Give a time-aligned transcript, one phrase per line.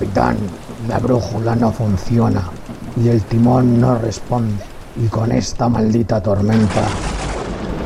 [0.00, 0.38] Capitán,
[0.88, 2.42] la brújula no funciona
[2.96, 4.64] y el timón no responde.
[4.96, 6.88] Y con esta maldita tormenta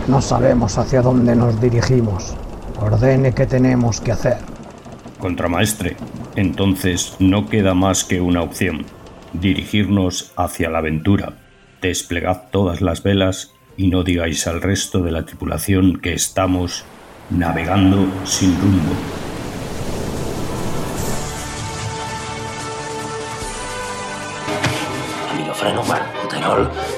[0.06, 2.36] no sabemos hacia dónde nos dirigimos.
[2.80, 4.36] Ordene qué tenemos que hacer.
[5.18, 5.96] Contramaestre,
[6.36, 8.86] entonces no queda más que una opción.
[9.32, 11.32] Dirigirnos hacia la aventura.
[11.82, 16.84] Desplegad todas las velas y no digáis al resto de la tripulación que estamos
[17.30, 19.23] navegando sin rumbo.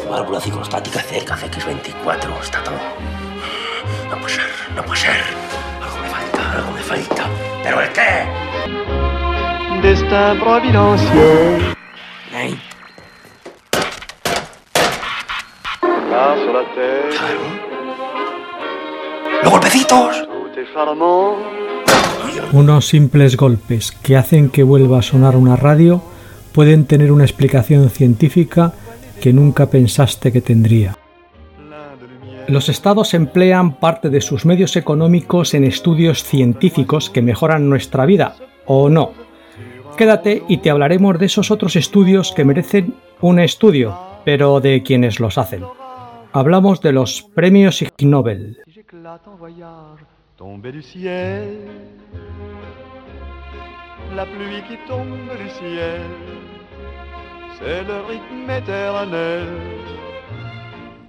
[0.08, 2.74] Válvula ciclostática cerca, CX24, está todo.
[4.10, 5.16] No puede ser, no puede ser.
[5.82, 7.28] Algo me falta, algo me falta.
[7.62, 8.26] ¿Pero el qué?
[9.82, 11.76] Destin providentiel.
[12.32, 12.56] ¿Eh?
[16.08, 17.56] Claro.
[19.42, 20.28] ¡Los golpecitos!
[22.52, 26.02] Unos simples golpes que hacen que vuelva a sonar una radio
[26.52, 28.72] pueden tener una explicación científica
[29.20, 30.96] que nunca pensaste que tendría.
[32.48, 38.36] Los estados emplean parte de sus medios económicos en estudios científicos que mejoran nuestra vida,
[38.66, 39.12] ¿o no?
[39.96, 45.18] Quédate y te hablaremos de esos otros estudios que merecen un estudio, pero de quienes
[45.18, 45.64] los hacen.
[46.32, 48.58] Hablamos de los premios Ig Nobel.
[57.58, 59.46] C'est le rythme éternel.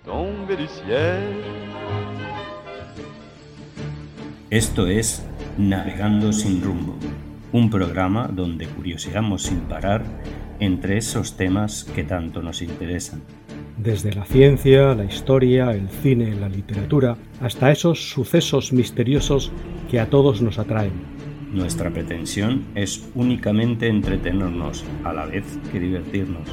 [0.06, 1.44] Tomber du ciel.
[4.50, 5.25] Esto es
[5.58, 6.95] Navegando sin rumbo,
[7.52, 10.03] un programa donde curioseamos sin parar
[10.59, 13.22] entre esos temas que tanto nos interesan.
[13.78, 19.52] Desde la ciencia, la historia, el cine, la literatura, hasta esos sucesos misteriosos
[19.90, 21.16] que a todos nos atraen.
[21.52, 26.44] Nuestra pretensión es únicamente entretenernos a la vez que divertirnos.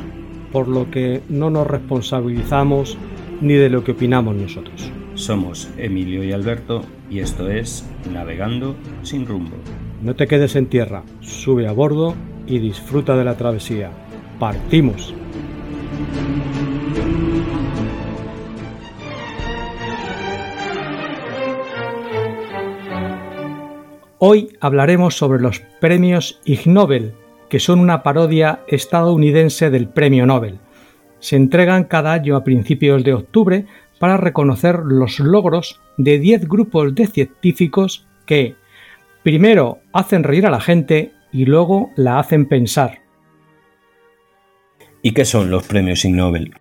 [0.53, 2.97] Por lo que no nos responsabilizamos
[3.41, 4.93] ni de lo que opinamos nosotros.
[5.15, 9.57] Somos Emilio y Alberto y esto es Navegando sin rumbo.
[10.03, 12.15] No te quedes en tierra, sube a bordo
[12.47, 13.91] y disfruta de la travesía.
[14.39, 15.15] ¡Partimos!
[24.27, 27.13] Hoy hablaremos sobre los premios Ig Nobel,
[27.51, 30.61] que son una parodia estadounidense del Premio Nobel.
[31.19, 33.67] Se entregan cada año a principios de octubre
[33.99, 38.55] para reconocer los logros de 10 grupos de científicos que,
[39.23, 43.03] primero, hacen reír a la gente y luego la hacen pensar.
[45.03, 46.55] ¿Y qué son los premios Ig Nobel?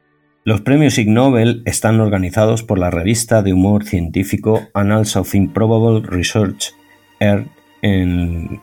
[0.44, 6.06] Los premios Ig Nobel están organizados por la revista de humor científico Annals of Improbable
[6.06, 6.74] Research,
[7.82, 8.62] En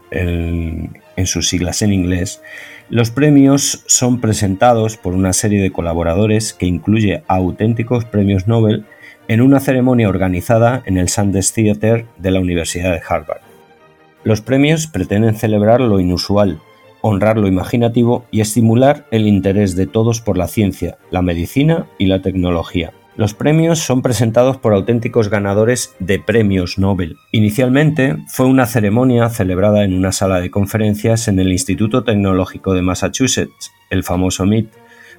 [1.27, 2.43] sus siglas en inglés.
[2.89, 8.87] Los premios son presentados por una serie de colaboradores que incluye a auténticos premios Nobel
[9.29, 13.43] en una ceremonia organizada en el Sanders Theater de la Universidad de Harvard.
[14.25, 16.61] Los premios pretenden celebrar lo inusual,
[17.01, 22.07] honrar lo imaginativo y estimular el interés de todos por la ciencia, la medicina y
[22.07, 22.93] la tecnología.
[23.21, 27.19] Los premios son presentados por auténticos ganadores de premios Nobel.
[27.33, 32.81] Inicialmente fue una ceremonia celebrada en una sala de conferencias en el Instituto Tecnológico de
[32.81, 34.71] Massachusetts, el famoso MIT,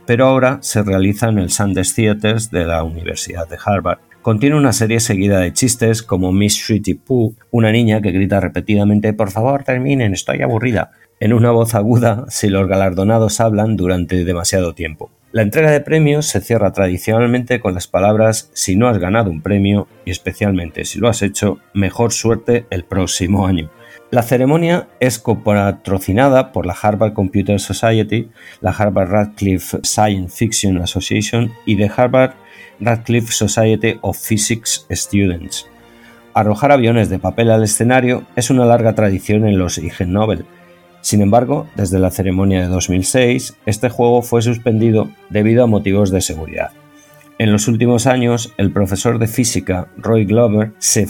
[0.07, 3.99] pero ahora se realiza en el Sanders Theaters de la Universidad de Harvard.
[4.23, 9.13] Contiene una serie seguida de chistes como Miss Shritty Pooh, una niña que grita repetidamente
[9.13, 14.73] Por favor, terminen, estoy aburrida, en una voz aguda si los galardonados hablan durante demasiado
[14.73, 15.11] tiempo.
[15.33, 19.41] La entrega de premios se cierra tradicionalmente con las palabras Si no has ganado un
[19.41, 23.71] premio, y especialmente si lo has hecho, mejor suerte el próximo año.
[24.09, 28.29] La ceremonia es copatrocinada por la Harvard Computer Society,
[28.59, 32.33] la Harvard Radcliffe Science Fiction Association y the Harvard
[32.81, 35.65] Radcliffe Society of Physics Students.
[36.33, 40.45] Arrojar aviones de papel al escenario es una larga tradición en los Ig Nobel.
[41.01, 46.21] Sin embargo, desde la ceremonia de 2006, este juego fue suspendido debido a motivos de
[46.21, 46.71] seguridad.
[47.39, 51.07] En los últimos años, el profesor de física Roy Glover se,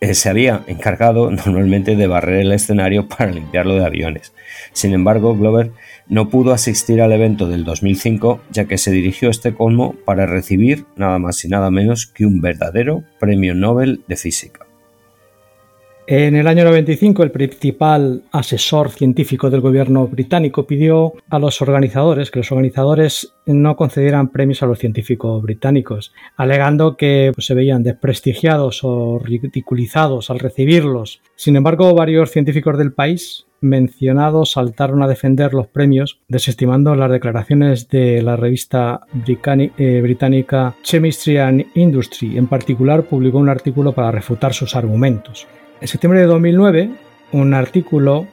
[0.00, 4.32] eh, se había encargado normalmente de barrer el escenario para limpiarlo de aviones.
[4.72, 5.70] Sin embargo, Glover
[6.08, 10.84] no pudo asistir al evento del 2005 ya que se dirigió a Estocolmo para recibir
[10.96, 14.67] nada más y nada menos que un verdadero premio Nobel de física.
[16.10, 22.30] En el año 95, el principal asesor científico del gobierno británico pidió a los organizadores
[22.30, 27.82] que los organizadores no concedieran premios a los científicos británicos, alegando que pues, se veían
[27.82, 31.20] desprestigiados o ridiculizados al recibirlos.
[31.36, 37.90] Sin embargo, varios científicos del país mencionados saltaron a defender los premios, desestimando las declaraciones
[37.90, 42.38] de la revista eh, británica Chemistry and Industry.
[42.38, 45.46] En particular, publicó un artículo para refutar sus argumentos.
[45.80, 46.90] En septiembre de 2009,
[47.32, 48.26] un artículo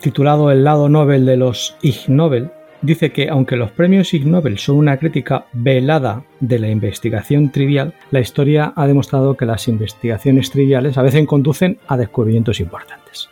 [0.00, 2.50] titulado El lado Nobel de los Ig Nobel
[2.82, 7.94] dice que aunque los premios Ig Nobel son una crítica velada de la investigación trivial,
[8.10, 13.30] la historia ha demostrado que las investigaciones triviales a veces conducen a descubrimientos importantes.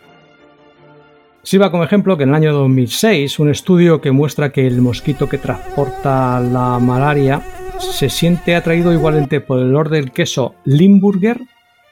[1.42, 5.28] Sirva como ejemplo que en el año 2006 un estudio que muestra que el mosquito
[5.28, 7.42] que transporta la malaria
[7.78, 11.42] se siente atraído igualmente por el olor del queso Limburger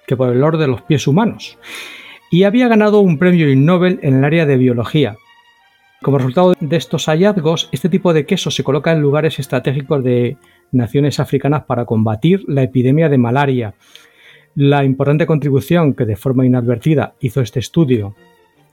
[0.09, 1.59] que por el olor de los pies humanos
[2.31, 5.17] y había ganado un premio Nobel en el área de biología.
[6.03, 10.37] Como resultado de estos hallazgos, este tipo de queso se coloca en lugares estratégicos de
[10.71, 13.75] naciones africanas para combatir la epidemia de malaria.
[14.55, 18.15] La importante contribución que de forma inadvertida hizo este estudio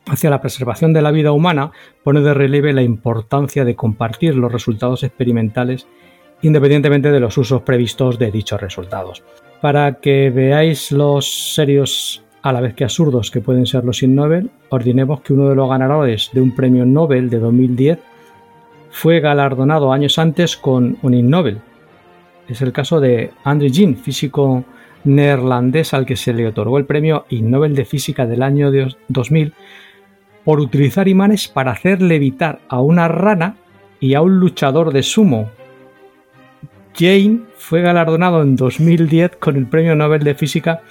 [0.07, 1.71] hacia la preservación de la vida humana
[2.03, 5.88] pone de relieve la importancia de compartir los resultados experimentales
[6.41, 9.23] independientemente de los usos previstos de dichos resultados.
[9.61, 14.09] Para que veáis los serios a la vez que absurdos que pueden ser los Ig
[14.09, 17.99] Nobel, ordinemos que uno de los ganadores de un premio Nobel de 2010
[18.91, 21.59] fue galardonado años antes con un Ig Nobel.
[22.47, 24.63] Es el caso de Andrew Jean, físico
[25.05, 28.71] neerlandés al que se le otorgó el premio Ig Nobel de Física del año
[29.07, 29.53] 2000
[30.43, 33.55] por utilizar imanes para hacer levitar a una rana
[33.99, 35.49] y a un luchador de sumo.
[36.97, 40.81] Jane fue galardonado en 2010 con el Premio Nobel de Física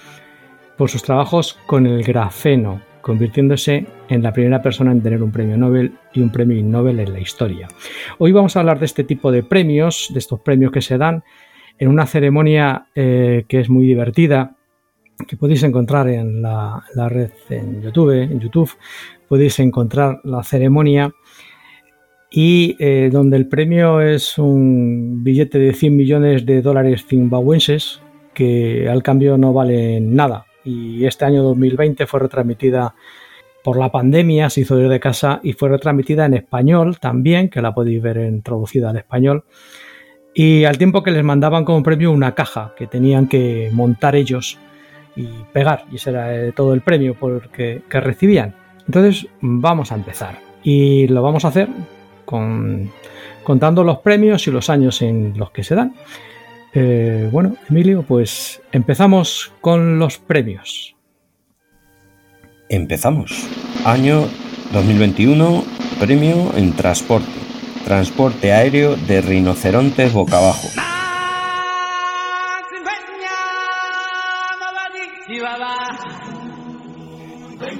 [0.76, 5.56] por sus trabajos con el grafeno, convirtiéndose en la primera persona en tener un premio
[5.56, 7.68] Nobel y un premio Nobel en la historia.
[8.18, 11.24] Hoy vamos a hablar de este tipo de premios, de estos premios que se dan
[11.78, 14.56] en una ceremonia eh, que es muy divertida,
[15.26, 18.70] que podéis encontrar en la, red en YouTube, en YouTube
[19.26, 21.14] podéis encontrar la ceremonia
[22.36, 28.00] y eh, donde el premio es un billete de 100 millones de dólares zimbabuenses
[28.34, 30.46] que al cambio no vale nada.
[30.64, 32.96] Y este año 2020 fue retransmitida
[33.62, 37.72] por la pandemia, se hizo desde casa y fue retransmitida en español también, que la
[37.72, 38.42] podéis ver en,
[38.96, 39.44] español.
[40.34, 44.58] Y al tiempo que les mandaban como premio una caja que tenían que montar ellos
[45.14, 48.56] y pegar, y ese era eh, todo el premio porque, que recibían.
[48.88, 51.68] Entonces vamos a empezar y lo vamos a hacer
[52.24, 52.90] con,
[53.42, 55.94] contando los premios y los años en los que se dan.
[56.72, 60.96] Eh, bueno, Emilio, pues empezamos con los premios.
[62.68, 63.46] Empezamos.
[63.84, 64.24] Año
[64.72, 65.64] 2021,
[66.00, 67.30] premio en transporte.
[67.84, 70.83] Transporte aéreo de rinocerontes boca abajo.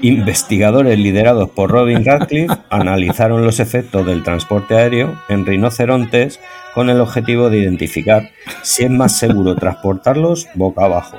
[0.05, 6.39] Investigadores liderados por Robin Radcliffe analizaron los efectos del transporte aéreo en rinocerontes
[6.75, 8.29] con el objetivo de identificar
[8.61, 11.17] si es más seguro transportarlos boca abajo.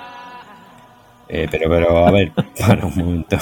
[1.29, 2.31] Eh, pero, pero, a ver,
[2.61, 3.39] para un momento,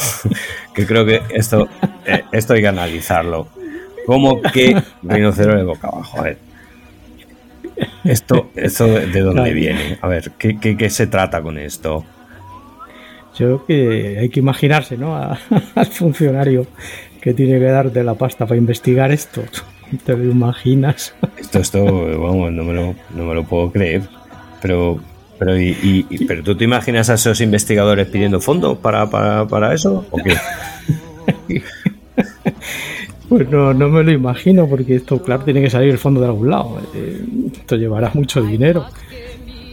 [0.74, 1.68] que creo que esto,
[2.06, 3.48] eh, esto hay que analizarlo.
[4.06, 6.20] ¿Cómo que rinocerontes boca abajo?
[6.20, 6.38] A ver.
[8.02, 9.98] Esto, esto de dónde viene?
[10.00, 12.02] A ver, ¿qué, qué, qué se trata con esto?
[13.36, 15.16] Yo creo que hay que imaginarse, ¿no?
[15.74, 16.66] al funcionario
[17.20, 19.42] que tiene que darte la pasta para investigar esto.
[20.04, 21.14] ¿Te lo imaginas?
[21.36, 24.02] Esto, esto, vamos, no me lo, no me lo puedo creer.
[24.62, 24.98] Pero,
[25.38, 30.06] pero, y, pero tú te imaginas a esos investigadores pidiendo fondos para, para, para eso?
[30.10, 30.36] ¿O qué?
[33.28, 36.26] Pues no, no, me lo imagino, porque esto, claro, tiene que salir el fondo de
[36.26, 36.78] algún lado.
[36.94, 38.84] Eh, esto llevará mucho dinero.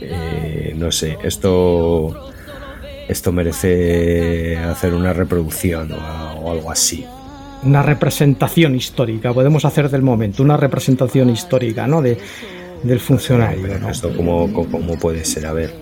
[0.02, 2.31] Eh, no sé, esto
[3.12, 7.06] esto merece hacer una reproducción o, algo así.
[7.64, 12.02] Una representación histórica, podemos hacer del momento, una representación histórica, ¿no?
[12.02, 12.18] De,
[12.82, 13.68] del funcionario.
[13.90, 15.74] Esto cómo, puede ser, a ver.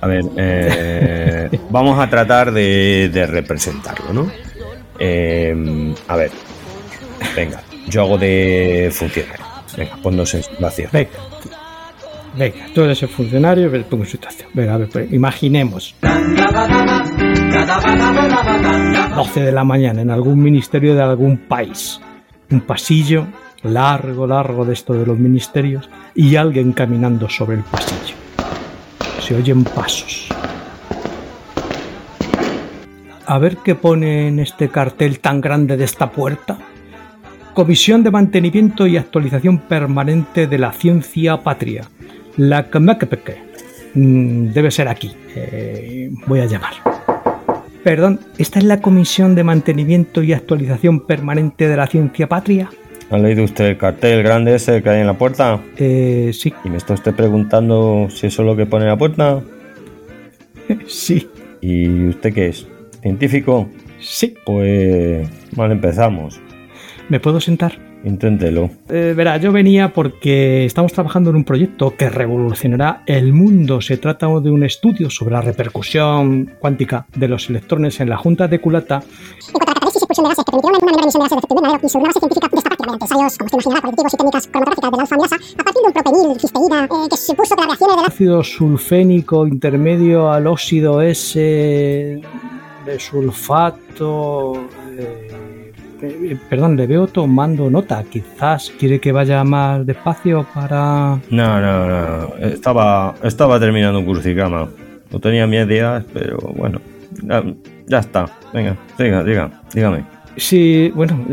[0.00, 4.32] A ver, eh, vamos a tratar de, representarlo, ¿no?
[4.98, 6.30] Eh, a ver,
[7.36, 9.44] venga, yo hago de funcionario.
[9.76, 10.88] Venga, ponnos en situación.
[10.92, 11.10] Venga,
[12.36, 14.48] Venga, tú eres el funcionario, pongo situación.
[14.54, 15.94] Venga, a ver, pues, imaginemos.
[19.14, 22.00] 12 de la mañana en algún ministerio de algún país.
[22.50, 23.26] Un pasillo
[23.62, 28.16] largo, largo de esto de los ministerios y alguien caminando sobre el pasillo.
[29.20, 30.28] Se oyen pasos.
[33.26, 36.58] A ver qué pone en este cartel tan grande de esta puerta.
[37.54, 41.86] Comisión de Mantenimiento y Actualización Permanente de la Ciencia Patria
[42.36, 42.68] la
[43.94, 45.14] mm, debe ser aquí.
[45.34, 46.72] Eh, voy a llamar.
[47.84, 52.70] Perdón, ¿esta es la Comisión de Mantenimiento y Actualización Permanente de la Ciencia Patria?
[53.10, 55.60] ¿Ha leído usted el cartel grande ese que hay en la puerta?
[55.76, 56.54] Eh, sí.
[56.64, 59.42] ¿Y me está usted preguntando si eso es lo que pone en la puerta?
[60.86, 61.28] sí.
[61.60, 62.66] ¿Y usted qué es?
[63.02, 63.68] ¿Científico?
[64.00, 64.34] Sí.
[64.46, 66.40] Pues mal empezamos.
[67.08, 67.91] ¿Me puedo sentar?
[68.04, 68.70] Inténtelo.
[68.88, 73.80] Eh, verá, yo venía porque estamos trabajando en un proyecto que revolucionará el mundo.
[73.80, 78.48] Se trata de un estudio sobre la repercusión cuántica de los electrones en la junta
[78.48, 79.02] de culata.
[79.02, 81.24] En cuanto a la catálisis y expulsión de gases que permitirá una menor emisión de
[81.24, 83.46] gases de efecto invernadero y sobre una base científica de esta práctica mediante ensayos, como
[83.46, 86.40] usted imaginará, cualitativos y técnicas cromatográficas de la alfa amilasa, a partir de un propenil
[86.40, 92.98] cisteína eh, que supuso que las reacciones del ácido sulfénico intermedio al óxido S de
[92.98, 94.54] sulfato.
[94.98, 95.41] Eh,
[96.02, 98.02] eh, perdón, le veo tomando nota.
[98.04, 101.20] Quizás quiere que vaya más despacio para.
[101.30, 102.36] No, no, no.
[102.38, 104.68] Estaba, estaba terminando un crucicama.
[105.10, 106.80] No tenía mis días, pero bueno.
[107.86, 108.26] Ya, está.
[108.52, 110.04] Venga, diga, diga, dígame.
[110.36, 111.26] Sí, bueno,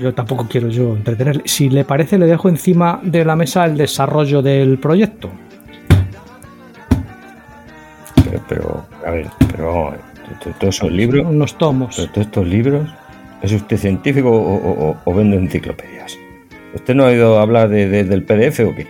[0.00, 1.42] yo tampoco quiero yo entretenerle.
[1.44, 5.30] Si le parece, le dejo encima de la mesa el desarrollo del proyecto.
[8.48, 9.94] Pero, a ver, pero
[10.58, 11.26] todos esos libros.
[11.26, 11.94] Unos tomos.
[11.94, 12.88] Todos estos libros
[13.42, 16.16] ¿Es usted científico o, vende enciclopedias?
[16.74, 18.86] ¿Usted no ha oído hablar de, del PDF o qué?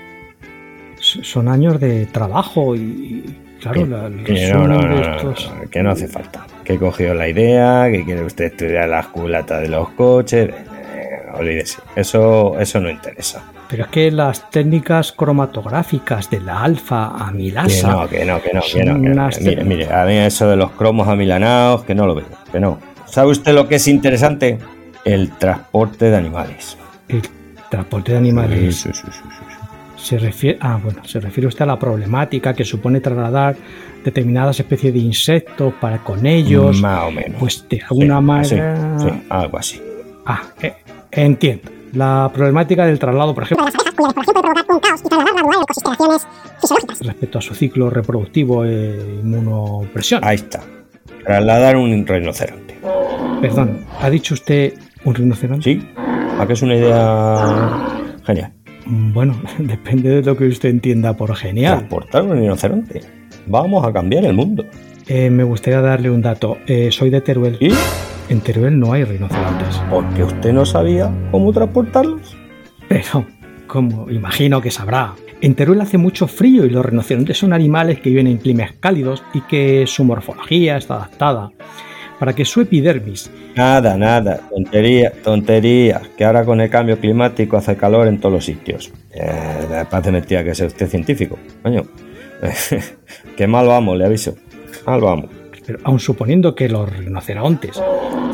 [1.01, 3.25] Son años de trabajo y,
[3.61, 5.35] claro, la, que, no, no,
[5.69, 6.47] que no hace falta.
[6.65, 10.51] Que he cogido la idea, que quiere usted estudiar las culatas de los coches.
[10.51, 13.43] Eh, olvídese, eso, eso no interesa.
[13.69, 18.07] Pero es que las técnicas cromatográficas de la alfa amilasa.
[18.09, 19.29] Que no, que no, que no, que no.
[19.41, 22.92] Mire, mire, a mí eso de los cromos amilanados, que no lo veo, que no.
[23.13, 24.59] ¿Sabe usted lo que es interesante?
[25.05, 26.79] El transporte de animales.
[27.09, 27.21] El
[27.69, 28.75] transporte de animales.
[28.75, 29.21] Sí, sí, sí,
[29.97, 33.55] se refiere, ah, bueno, se refiere usted a la problemática que supone trasladar
[34.03, 36.81] determinadas especies de insectos para con ellos.
[36.81, 37.39] Más o menos.
[37.39, 38.99] Pues de alguna manera.
[38.99, 39.83] Sí, algo así.
[40.25, 40.73] Ah, eh,
[41.11, 41.71] entiendo.
[41.93, 43.67] La problemática del traslado, por ejemplo.
[47.01, 50.25] Respecto a su ciclo reproductivo e inmunopresión.
[50.25, 50.63] Ahí está.
[51.27, 52.62] Trasladar un rinoceronte.
[53.43, 55.65] Perdón, ¿ha dicho usted un rinoceronte?
[55.65, 55.89] Sí,
[56.39, 57.89] ¿a qué es una idea
[58.25, 58.53] genial?
[58.87, 61.79] Mm, bueno, depende de lo que usted entienda por genial.
[61.79, 63.01] Transportar un rinoceronte.
[63.49, 64.65] Vamos a cambiar el mundo.
[65.09, 66.59] Eh, me gustaría darle un dato.
[66.69, 67.57] Eh, soy de Teruel.
[67.59, 67.73] ¿Y?
[68.29, 69.83] En Teruel no hay rinocerontes.
[69.91, 72.37] ¿Porque usted no sabía cómo transportarlos?
[72.89, 73.27] Pero,
[73.67, 75.15] como imagino que sabrá.
[75.41, 79.25] En Teruel hace mucho frío y los rinocerontes son animales que viven en climas cálidos
[79.35, 81.51] y que su morfología está adaptada
[82.23, 83.29] para que su epidermis...
[83.57, 88.45] Nada, nada, tontería, tontería, que ahora con el cambio climático hace calor en todos los
[88.45, 88.93] sitios.
[89.13, 91.83] Eh, parece mentira que sea usted científico, coño.
[93.37, 94.37] Qué mal vamos, le aviso.
[94.87, 95.31] Mal vamos.
[95.67, 97.83] Pero aun suponiendo que los rinocerontes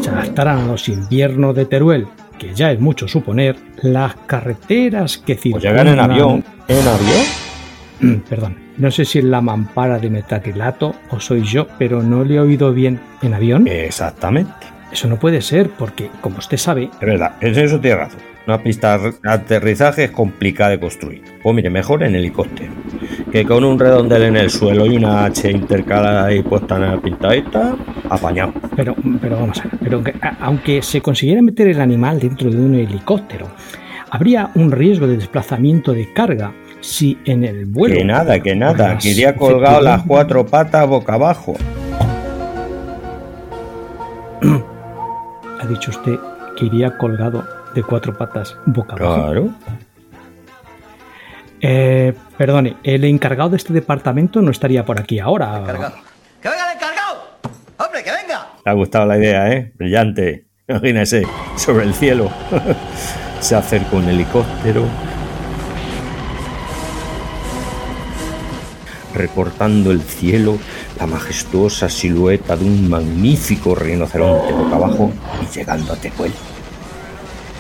[0.03, 2.07] se adaptaran a los inviernos de Teruel
[2.39, 5.61] que ya es mucho suponer, las carreteras que circulan...
[5.61, 6.45] Pues llegan en avión.
[6.69, 7.48] ¿En avión?
[8.01, 12.25] Mm, perdón, no sé si es la mampara de metacrilato o soy yo, pero no
[12.25, 13.01] le he oído bien.
[13.23, 13.67] ¿En avión?
[13.67, 14.53] Exactamente.
[14.93, 16.85] Eso no puede ser, porque, como usted sabe...
[16.85, 18.21] Es verdad, en eso tiene razón.
[18.47, 21.23] Una pista de aterrizaje es complicada de construir.
[21.43, 22.73] Pues mire, mejor en helicóptero.
[23.31, 26.99] Que con un redondel en el suelo y una H intercalada y puesta en la
[26.99, 27.77] pintadita,
[28.09, 28.55] apañado.
[28.75, 30.03] Pero, pero vamos a ver, pero
[30.41, 33.51] aunque se consiguiera meter el animal dentro de un helicóptero,
[34.09, 37.97] habría un riesgo de desplazamiento de carga si en el vuelo.
[37.97, 41.57] Que nada, que nada, que iría colgado las cuatro patas boca abajo.
[45.61, 46.15] Ha dicho usted
[46.57, 47.45] que iría colgado
[47.75, 49.23] de cuatro patas boca abajo.
[49.25, 49.49] Claro.
[51.61, 55.65] Eh, perdone, el encargado de este departamento no estaría por aquí ahora.
[56.41, 57.39] ¡Que venga el encargado!
[57.79, 58.47] ¡Hombre, que venga!
[58.65, 59.73] Me ha gustado la idea, ¿eh?
[59.75, 60.47] Brillante.
[60.69, 61.25] Imagínese,
[61.57, 62.31] sobre el cielo.
[63.41, 64.85] Se acerca un helicóptero.
[69.19, 70.59] Recortando el cielo
[70.97, 76.31] la majestuosa silueta de un magnífico rinoceronte boca abajo y llegando a Tecuel.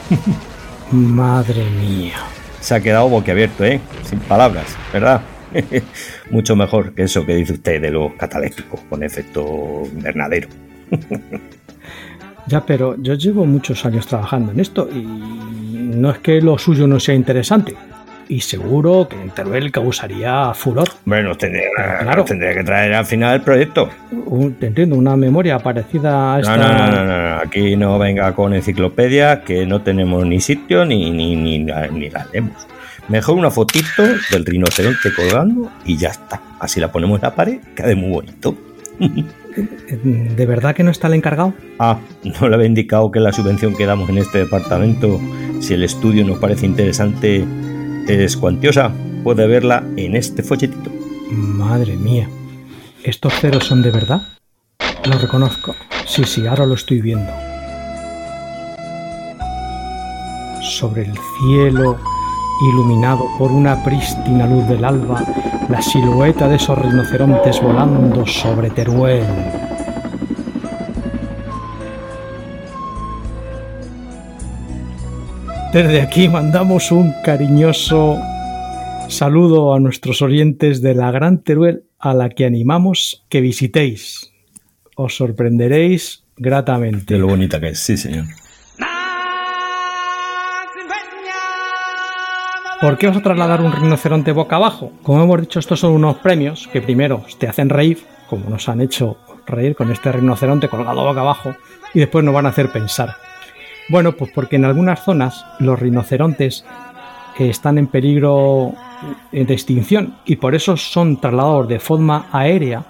[0.92, 2.18] Madre mía.
[2.60, 3.80] Se ha quedado boquiabierto, ¿eh?
[4.08, 5.20] Sin palabras, ¿verdad?
[6.30, 10.48] Mucho mejor que eso que dice usted de los catalépticos con efecto invernadero.
[12.46, 16.86] ya, pero yo llevo muchos años trabajando en esto y no es que lo suyo
[16.86, 17.74] no sea interesante
[18.28, 20.88] y seguro que en Teruel causaría furor.
[21.04, 21.68] Bueno, tendría,
[22.02, 22.24] claro.
[22.24, 23.88] tendría que traer al final el proyecto.
[24.60, 26.56] te entiendo, una memoria parecida a esta.
[26.56, 31.10] No, no, no, no, aquí no venga con enciclopedia, que no tenemos ni sitio ni,
[31.10, 32.66] ni, ni, ni la leemos.
[33.08, 36.42] Mejor una fotito del rinoceronte colgando y ya está.
[36.60, 38.54] Así la ponemos en la pared, queda muy bonito.
[39.96, 41.54] ¿De verdad que no está el encargado?
[41.78, 41.98] Ah,
[42.40, 45.20] no le había indicado que la subvención que damos en este departamento,
[45.60, 47.44] si el estudio nos parece interesante,
[48.08, 48.90] es cuantiosa.
[49.22, 50.90] Puede verla en este folletito.
[51.30, 52.28] Madre mía.
[53.04, 54.22] ¿Estos ceros son de verdad?
[55.04, 55.74] Lo reconozco.
[56.06, 57.30] Sí, sí, ahora lo estoy viendo.
[60.62, 61.98] Sobre el cielo,
[62.72, 65.22] iluminado por una prístina luz del alba,
[65.68, 69.67] la silueta de esos rinocerontes volando sobre Teruel.
[75.72, 78.18] Desde aquí mandamos un cariñoso
[79.08, 84.32] saludo a nuestros oyentes de la Gran Teruel a la que animamos que visitéis.
[84.96, 87.12] Os sorprenderéis gratamente.
[87.14, 88.24] De lo bonita que es, sí, señor.
[92.80, 94.92] ¿Por qué vas a trasladar un rinoceronte boca abajo?
[95.02, 97.98] Como hemos dicho, estos son unos premios que primero te hacen reír,
[98.30, 101.54] como nos han hecho reír con este rinoceronte colgado boca abajo,
[101.92, 103.27] y después nos van a hacer pensar.
[103.88, 106.64] Bueno, pues porque en algunas zonas los rinocerontes
[107.38, 108.74] están en peligro
[109.32, 112.84] de extinción y por eso son trasladados de forma aérea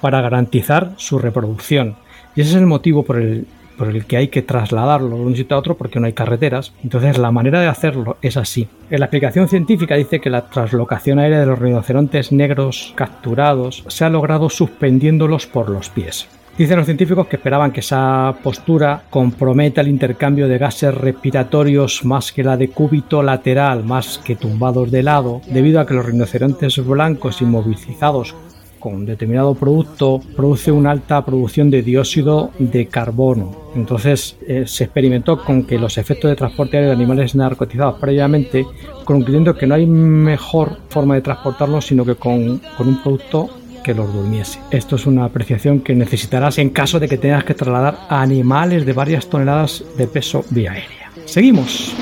[0.00, 1.96] para garantizar su reproducción.
[2.34, 3.46] Y ese es el motivo por el
[3.76, 6.72] por el que hay que trasladarlo de un sitio a otro porque no hay carreteras.
[6.82, 8.68] Entonces la manera de hacerlo es así.
[8.90, 14.04] En la explicación científica dice que la traslocación aérea de los rinocerontes negros capturados se
[14.04, 16.28] ha logrado suspendiéndolos por los pies.
[16.56, 22.30] Dicen los científicos que esperaban que esa postura comprometa el intercambio de gases respiratorios más
[22.30, 26.78] que la de cúbito lateral, más que tumbados de lado, debido a que los rinocerontes
[26.86, 28.36] blancos inmovilizados
[28.78, 33.50] con determinado producto produce una alta producción de dióxido de carbono.
[33.74, 38.64] Entonces eh, se experimentó con que los efectos de transporte aéreo de animales narcotizados previamente,
[39.04, 43.48] concluyendo que no hay mejor forma de transportarlos sino que con, con un producto
[43.84, 44.58] que los durmiese.
[44.72, 48.84] Esto es una apreciación que necesitarás en caso de que tengas que trasladar a animales
[48.84, 51.12] de varias toneladas de peso vía aérea.
[51.26, 51.94] Seguimos.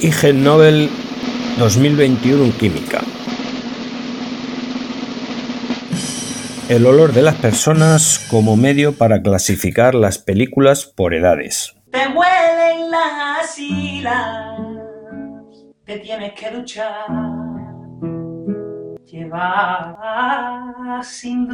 [0.00, 0.88] Ig Nobel
[1.58, 3.00] 2021 en química.
[6.68, 11.74] El olor de las personas como medio para clasificar las películas por edades.
[11.92, 14.58] Te huelen las asilas,
[15.84, 17.55] te tienes que duchar.
[21.02, 21.48] Sin.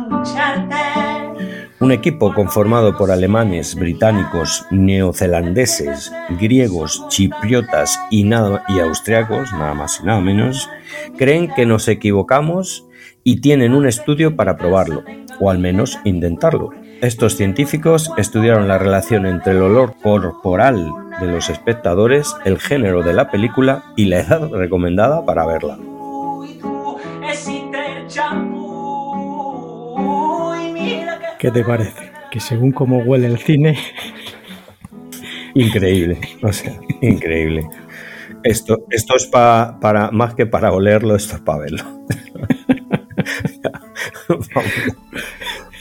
[1.81, 6.11] Un equipo conformado por alemanes, británicos, neozelandeses,
[6.41, 10.71] griegos, chipriotas y, y austriacos, nada más y nada menos,
[11.19, 12.87] creen que nos equivocamos
[13.23, 15.05] y tienen un estudio para probarlo,
[15.39, 16.71] o al menos intentarlo.
[17.03, 23.13] Estos científicos estudiaron la relación entre el olor corporal de los espectadores, el género de
[23.13, 25.77] la película y la edad recomendada para verla.
[31.39, 32.13] ¿Qué te parece?
[32.31, 33.77] Que según cómo huele el cine...
[35.55, 37.69] Increíble, o sea, increíble.
[38.43, 41.85] Esto, esto es para, más que para olerlo, esto es para verlo.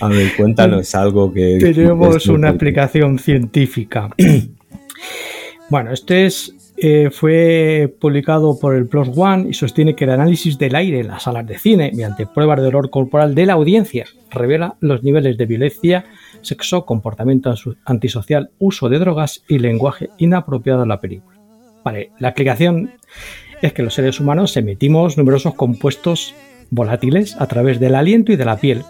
[0.02, 1.60] A ver, cuéntanos algo que...
[1.62, 4.10] Tenemos una explicación científica.
[5.70, 10.58] bueno, este es, eh, fue publicado por el Plus One y sostiene que el análisis
[10.58, 14.08] del aire en las salas de cine, mediante pruebas de olor corporal de la audiencia,
[14.32, 16.06] revela los niveles de violencia,
[16.42, 17.54] sexo, comportamiento
[17.86, 21.40] antisocial, uso de drogas y lenguaje inapropiado en la película.
[21.86, 22.94] Vale, la explicación
[23.62, 26.34] es que los seres humanos emitimos numerosos compuestos
[26.72, 28.82] volátiles a través del aliento y de la piel.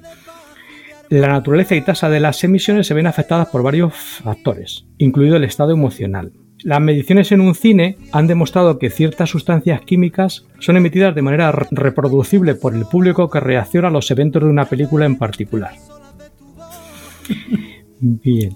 [1.09, 5.43] La naturaleza y tasa de las emisiones se ven afectadas por varios factores, incluido el
[5.43, 6.31] estado emocional.
[6.63, 11.51] Las mediciones en un cine han demostrado que ciertas sustancias químicas son emitidas de manera
[11.71, 15.71] reproducible por el público que reacciona a los eventos de una película en particular.
[17.99, 18.55] Bien.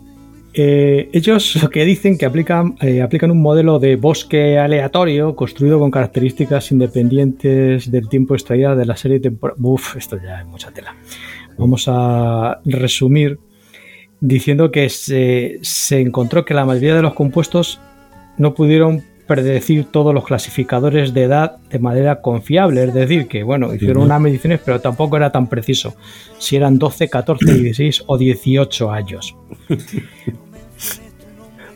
[0.53, 5.79] Eh, ellos lo que dicen que aplican, eh, aplican un modelo de bosque aleatorio construido
[5.79, 9.57] con características independientes del tiempo extraída de la serie temporal.
[9.59, 10.95] Uf, esto ya es mucha tela.
[11.57, 13.39] Vamos a resumir
[14.21, 17.81] diciendo que se, se encontró que la mayoría de los compuestos
[18.37, 22.83] no pudieron predecir todos los clasificadores de edad de manera confiable.
[22.83, 25.95] Es decir, que bueno, hicieron unas mediciones, pero tampoco era tan preciso
[26.37, 29.35] si eran 12, 14, 16 o 18 años.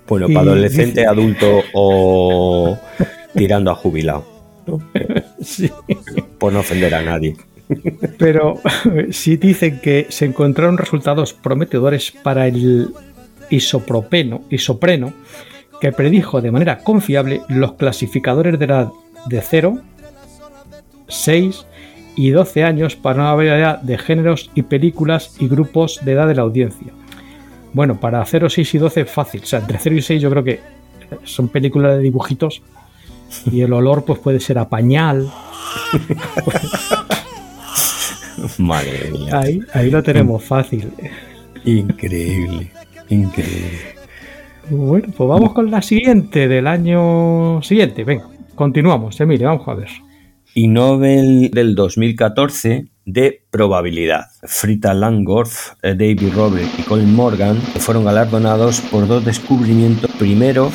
[0.08, 2.78] Bueno, para adolescente, adulto o
[3.36, 4.26] tirando a jubilado.
[5.42, 5.72] Sí.
[6.38, 7.34] Por no ofender a nadie.
[8.18, 8.60] Pero
[9.12, 12.90] si dicen que se encontraron resultados prometedores para el
[13.50, 15.14] isopropeno, isopreno,
[15.80, 18.92] que predijo de manera confiable los clasificadores de edad
[19.28, 19.80] de 0,
[21.08, 21.66] 6
[22.16, 26.36] y 12 años para una variedad de géneros y películas y grupos de edad de
[26.36, 26.92] la audiencia.
[27.74, 30.44] Bueno, para 0, 6 y 12 fácil, o sea, entre 0 y 6 yo creo
[30.44, 30.60] que
[31.24, 32.62] son películas de dibujitos
[33.52, 35.32] y el olor pues puede ser a pañal.
[38.58, 39.40] Madre mía.
[39.40, 40.92] Ahí, ahí lo tenemos fácil.
[41.66, 42.72] Increíble,
[43.10, 43.99] increíble.
[44.72, 48.04] Bueno, pues vamos con la siguiente del año siguiente.
[48.04, 49.90] Venga, continuamos, Emilio, vamos a ver.
[50.54, 54.28] Y Nobel del 2014 de probabilidad.
[54.44, 60.12] Frita Langorf, eh, David Robert y Colin Morgan fueron galardonados por dos descubrimientos.
[60.20, 60.72] Primero,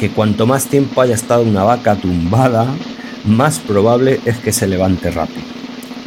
[0.00, 2.66] que cuanto más tiempo haya estado una vaca tumbada,
[3.24, 5.42] más probable es que se levante rápido.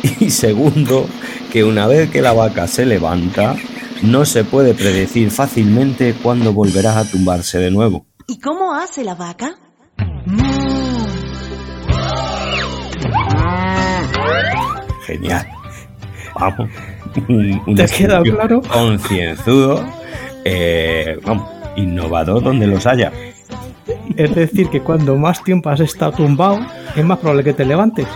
[0.20, 1.08] Y segundo,
[1.54, 3.56] que una vez que la vaca se levanta,
[4.04, 8.06] no se puede predecir fácilmente cuándo volverá a tumbarse de nuevo.
[8.28, 9.56] ¿Y cómo hace la vaca?
[15.06, 15.46] Genial.
[16.40, 16.70] Vamos.
[17.28, 18.62] Un, un ¿Te ha quedado estudio claro?
[18.62, 19.84] Concienzudo.
[20.46, 23.12] eh, vamos, innovador donde los haya.
[24.16, 26.60] Es decir, que cuando más tiempo has estado tumbado,
[26.96, 28.08] es más probable que te levantes.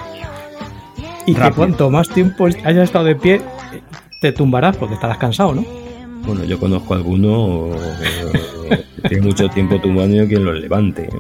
[1.26, 3.41] Y que cuanto más tiempo hayas estado de pie,
[4.19, 5.65] te tumbarás porque estarás cansado, ¿no?
[6.25, 7.69] Bueno, yo conozco a alguno
[8.69, 11.03] eh, que tiene mucho tiempo tumbando y quien los levante.
[11.03, 11.19] ¿eh?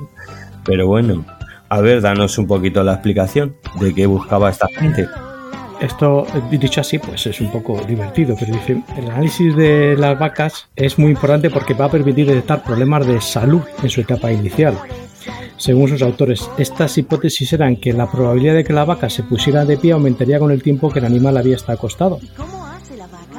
[0.65, 1.25] Pero bueno,
[1.69, 5.07] a ver, danos un poquito la explicación de qué buscaba esta gente.
[5.79, 10.67] Esto, dicho así, pues es un poco divertido, pero dice, el análisis de las vacas
[10.75, 14.75] es muy importante porque va a permitir detectar problemas de salud en su etapa inicial.
[15.57, 19.65] Según sus autores, estas hipótesis eran que la probabilidad de que la vaca se pusiera
[19.65, 22.19] de pie aumentaría con el tiempo que el animal había estado acostado.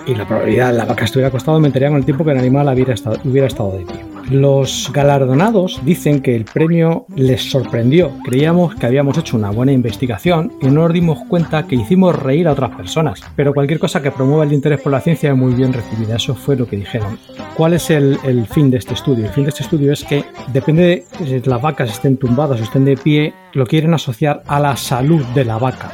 [0.08, 2.66] ¿Y la probabilidad de la vaca estuviera acostada aumentaría con el tiempo que el animal
[2.72, 4.04] hubiera estado, hubiera estado de pie.
[4.30, 8.10] Los galardonados dicen que el premio les sorprendió.
[8.24, 12.48] Creíamos que habíamos hecho una buena investigación y no nos dimos cuenta que hicimos reír
[12.48, 13.22] a otras personas.
[13.36, 16.16] Pero cualquier cosa que promueva el interés por la ciencia es muy bien recibida.
[16.16, 17.18] Eso fue lo que dijeron.
[17.56, 19.26] ¿Cuál es el, el fin de este estudio?
[19.26, 22.64] El fin de este estudio es que depende de si las vacas estén tumbadas o
[22.64, 25.90] estén de pie, lo quieren asociar a la salud de la vaca.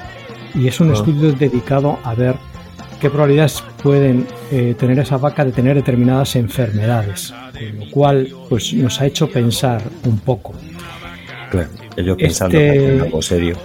[0.54, 0.94] Y es un Ah.
[0.94, 2.36] estudio dedicado a ver
[3.00, 7.32] qué probabilidades pueden eh, tener esa vaca de tener determinadas enfermedades.
[7.52, 10.54] Con lo cual, pues nos ha hecho pensar un poco.
[11.50, 13.56] Claro, ellos pensando Este- que es algo serio.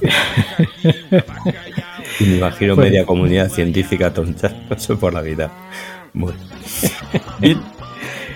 [2.20, 2.90] y me imagino Bueno.
[2.90, 5.50] media comunidad científica tontándose por la vida.
[6.14, 6.38] Bueno.
[7.40, 7.60] Bien,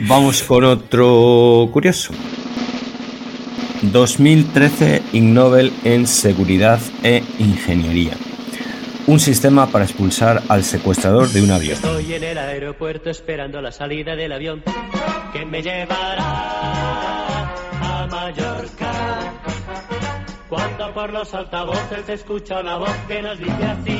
[0.00, 2.12] vamos con otro curioso.
[3.82, 8.12] 2013 Ig Nobel en Seguridad e Ingeniería.
[9.06, 11.74] Un sistema para expulsar al secuestrador de un avión.
[11.74, 14.62] Estoy en el aeropuerto esperando la salida del avión
[15.32, 16.22] que me llevará
[17.80, 18.92] a Mallorca.
[20.48, 23.98] Cuando por los altavoces se escucha una voz que nos dice así,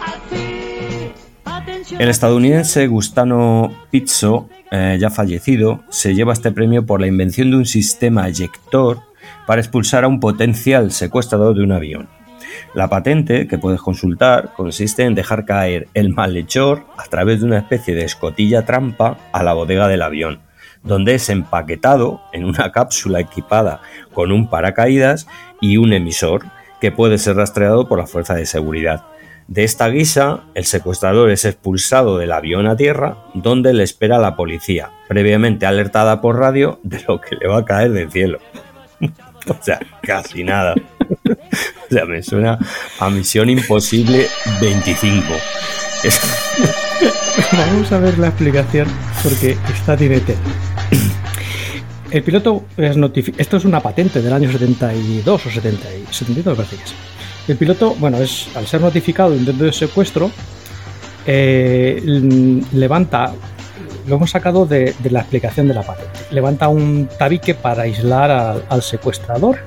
[0.00, 1.96] así.
[1.98, 7.56] El estadounidense Gustavo Pizzo, eh, ya fallecido, se lleva este premio por la invención de
[7.56, 9.00] un sistema eyector
[9.48, 12.21] para expulsar a un potencial secuestrador de un avión.
[12.74, 17.58] La patente, que puedes consultar, consiste en dejar caer el malhechor a través de una
[17.58, 20.40] especie de escotilla trampa a la bodega del avión,
[20.82, 23.80] donde es empaquetado en una cápsula equipada
[24.12, 25.26] con un paracaídas
[25.60, 26.44] y un emisor
[26.80, 29.04] que puede ser rastreado por la fuerza de seguridad.
[29.48, 34.34] De esta guisa, el secuestrador es expulsado del avión a tierra, donde le espera la
[34.34, 38.38] policía, previamente alertada por radio de lo que le va a caer del cielo.
[39.48, 40.74] o sea, casi nada.
[41.90, 42.58] o sea, me suena
[42.98, 44.26] a Misión Imposible
[44.60, 45.24] 25.
[46.04, 46.20] Es-
[47.52, 48.86] Vamos a ver la explicación
[49.22, 49.56] porque
[49.98, 50.38] tiene tela.
[52.10, 56.58] El piloto es notifi- Esto es una patente del año 72 o 70 y- 72,
[56.58, 56.82] me parece.
[57.48, 60.30] El piloto, bueno, es al ser notificado de intento de secuestro,
[61.26, 62.00] eh,
[62.72, 63.32] levanta.
[64.06, 66.10] Lo hemos sacado de, la explicación de la patente.
[66.32, 69.58] Levanta un tabique para aislar al secuestrador.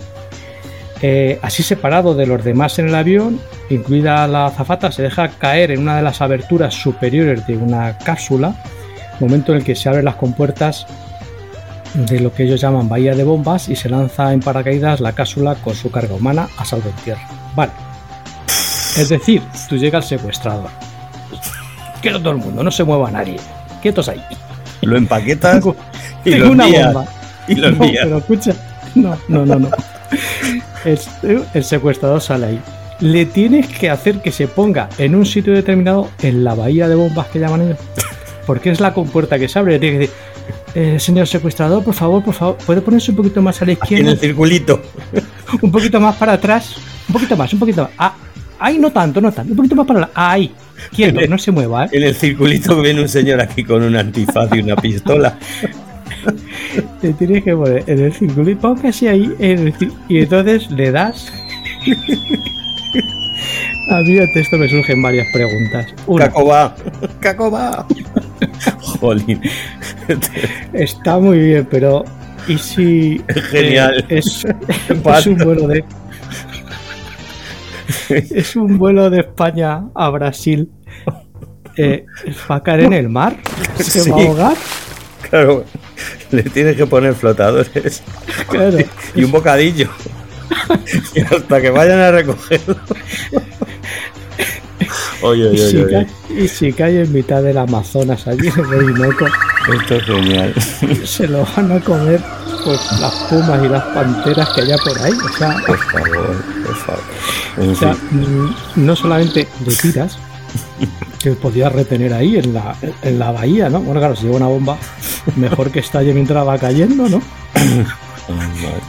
[1.07, 3.39] Eh, así separado de los demás en el avión,
[3.69, 8.55] incluida la azafata, se deja caer en una de las aberturas superiores de una cápsula,
[9.19, 10.87] momento en el que se abren las compuertas
[11.93, 15.53] de lo que ellos llaman bahía de bombas y se lanza en paracaídas la cápsula
[15.53, 17.21] con su carga humana a salvo en tierra.
[17.55, 17.71] Vale.
[18.97, 20.71] Es decir, tú llega el secuestrador.
[22.01, 23.37] Quiero todo el mundo, no se mueva nadie.
[23.79, 24.23] Quietos ahí.
[24.81, 25.75] lo empaquetas Tengo,
[26.25, 27.05] y tengo lo una bomba.
[27.47, 28.53] Y lo No, pero escucha.
[28.95, 29.69] No, no, no, no.
[30.85, 30.99] El,
[31.53, 32.61] el secuestrador sale ahí.
[33.01, 36.95] Le tienes que hacer que se ponga en un sitio determinado en la bahía de
[36.95, 37.77] bombas que llaman ellos.
[38.45, 39.73] Porque es la compuerta que se abre.
[39.73, 40.15] Le tienes que decir,
[40.75, 43.77] eh, señor secuestrador, por favor, por favor, ¿puede ponerse un poquito más a la En
[43.81, 44.11] izquierda?
[44.11, 44.81] el circulito.
[45.61, 46.75] Un poquito más para atrás.
[47.07, 47.91] Un poquito más, un poquito más.
[47.97, 48.15] Ah,
[48.57, 49.51] Ahí no tanto, no tanto.
[49.51, 50.09] Un poquito más para la...
[50.13, 50.51] Ahí.
[50.91, 51.89] Quieto, no se mueva, ¿eh?
[51.91, 55.37] En el circulito viene un señor aquí con un antifaz y una pistola.
[57.01, 59.73] Te tienes que poner en el circulito, pon casi ahí, en el
[60.07, 61.31] y entonces le das.
[63.91, 65.85] A mí ante esto me surgen varias preguntas.
[66.07, 66.75] Una, Cacoba,
[67.19, 67.85] Cacoba.
[68.99, 69.39] Jolín.
[70.73, 72.03] está muy bien, pero
[72.47, 74.05] ¿y si Genial.
[74.09, 74.45] eh, es,
[74.89, 75.83] es un vuelo de
[78.09, 80.69] es un vuelo de España a Brasil?
[81.77, 82.05] Eh,
[82.49, 83.35] ¿Va a caer en el mar?
[83.77, 84.09] ¿Se Sí.
[84.09, 84.57] va a ahogar?
[85.29, 85.65] Claro,
[86.31, 88.01] le tienes que poner flotadores
[88.49, 88.77] Claro.
[89.15, 89.89] y un bocadillo.
[91.15, 92.75] Y hasta que vayan a recogerlo.
[95.21, 96.07] Oye, Y oye, si, oye, cae,
[96.43, 99.25] y si cae en mitad del Amazonas, allí en el Orinoco,
[99.81, 100.53] Esto es genial.
[101.05, 102.21] se lo van a comer
[102.63, 105.13] pues, las pumas y las panteras que haya por ahí.
[105.13, 107.03] O sea, Por favor, por favor.
[107.57, 110.17] En o sea, fin, mm, no solamente le tiras,
[111.19, 113.79] que podías retener ahí en la, en la bahía, ¿no?
[113.79, 114.77] Bueno, claro, si lleva una bomba,
[115.35, 117.21] mejor que estalle mientras va cayendo, ¿no?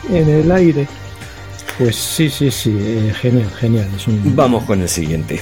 [0.09, 0.89] En el aire.
[1.77, 3.87] Pues sí, sí, sí, eh, genial, genial.
[3.95, 4.35] Es un...
[4.35, 5.39] Vamos con el siguiente.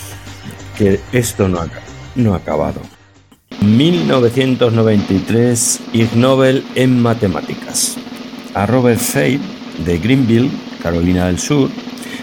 [0.77, 1.69] Que esto no ha,
[2.17, 2.81] no ha acabado.
[3.61, 7.97] 1993, Ig Nobel en matemáticas.
[8.55, 9.39] A Robert Fate,
[9.85, 10.51] de Greenville,
[10.83, 11.71] Carolina del Sur,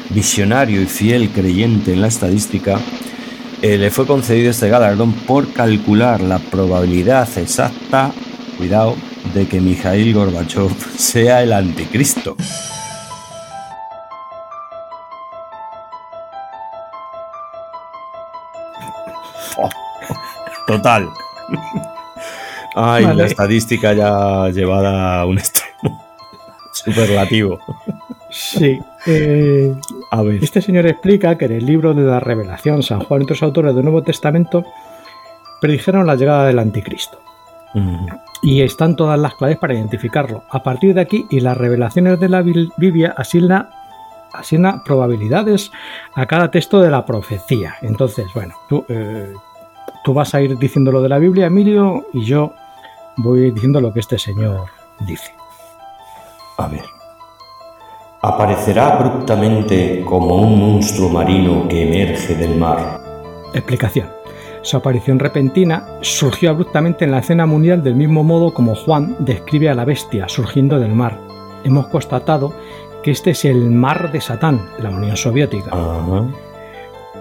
[0.10, 2.80] visionario y fiel creyente en la estadística,
[3.62, 8.12] eh, le fue concedido este galardón por calcular la probabilidad exacta,
[8.58, 8.96] cuidado,
[9.34, 12.36] de que Mikhail Gorbachev sea el anticristo.
[20.68, 21.08] Total.
[22.76, 23.24] Ay, Vale.
[23.24, 26.02] la estadística ya llevada a un extremo
[26.72, 27.60] superlativo.
[28.30, 28.80] Sí.
[29.06, 29.76] eh,
[30.12, 30.42] A ver.
[30.44, 33.76] Este señor explica que en el libro de la Revelación, San Juan y otros autores
[33.76, 34.64] del Nuevo Testamento
[35.60, 37.20] predijeron la llegada del anticristo.
[37.74, 38.08] Mm,
[38.44, 40.44] Y están todas las claves para identificarlo.
[40.50, 43.70] A partir de aquí, y las revelaciones de la Biblia asigna,
[44.34, 45.72] asigna probabilidades
[46.16, 47.76] a cada texto de la profecía.
[47.82, 49.34] Entonces, bueno, tú, eh,
[50.04, 52.54] tú vas a ir diciendo lo de la Biblia, Emilio, y yo
[53.18, 54.66] voy diciendo lo que este señor
[55.02, 55.34] dice.
[56.58, 56.84] A ver.
[58.24, 63.02] Aparecerá abruptamente como un monstruo marino que emerge del mar.
[63.54, 64.21] Explicación.
[64.64, 69.70] Su aparición repentina surgió abruptamente en la escena mundial del mismo modo como Juan describe
[69.70, 71.18] a la bestia surgiendo del mar.
[71.64, 72.54] Hemos constatado
[73.02, 75.72] que este es el mar de Satán, la Unión Soviética,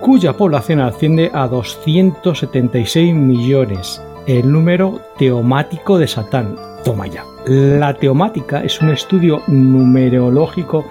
[0.01, 6.57] cuya población asciende a 276 millones, el número teomático de Satán.
[6.85, 7.25] Toma ya.
[7.47, 10.85] La teomática es un estudio numerológico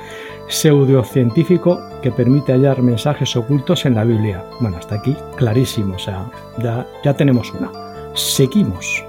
[0.50, 4.44] pseudocientífico que permite hallar mensajes ocultos en la Biblia.
[4.60, 6.26] Bueno, hasta aquí clarísimo, o sea,
[6.58, 7.72] ya, ya tenemos una.
[8.16, 9.06] Seguimos.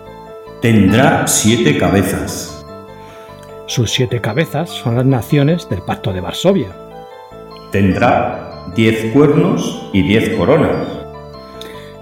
[0.61, 2.65] Tendrá siete cabezas.
[3.67, 6.69] Sus siete cabezas son las naciones del Pacto de Varsovia.
[7.73, 10.77] Tendrá diez cuernos y diez coronas.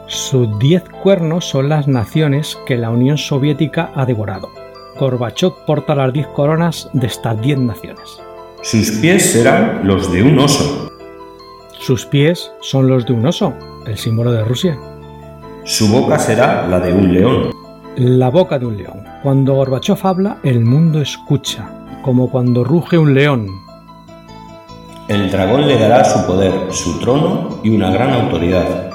[0.07, 4.48] Sus diez cuernos son las naciones que la Unión Soviética ha devorado.
[4.98, 8.20] Gorbachev porta las diez coronas de estas diez naciones.
[8.62, 10.90] Sus pies serán los de un oso.
[11.79, 13.55] Sus pies son los de un oso,
[13.87, 14.77] el símbolo de Rusia.
[15.64, 17.51] Su boca será la de un león.
[17.97, 19.05] La boca de un león.
[19.23, 21.71] Cuando Gorbachev habla, el mundo escucha,
[22.03, 23.47] como cuando ruge un león.
[25.07, 28.90] El dragón le dará su poder, su trono y una gran autoridad.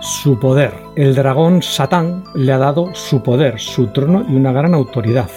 [0.00, 0.72] Su poder.
[0.94, 5.28] El dragón Satán le ha dado su poder, su trono y una gran autoridad.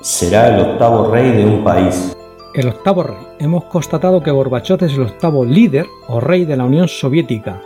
[0.00, 2.16] Será el octavo rey de un país.
[2.52, 3.16] El octavo rey.
[3.38, 7.62] Hemos constatado que Gorbachev es el octavo líder o rey de la Unión Soviética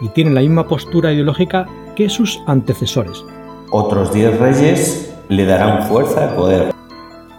[0.00, 3.22] y tiene la misma postura ideológica que sus antecesores.
[3.70, 6.72] Otros diez reyes le darán fuerza y poder.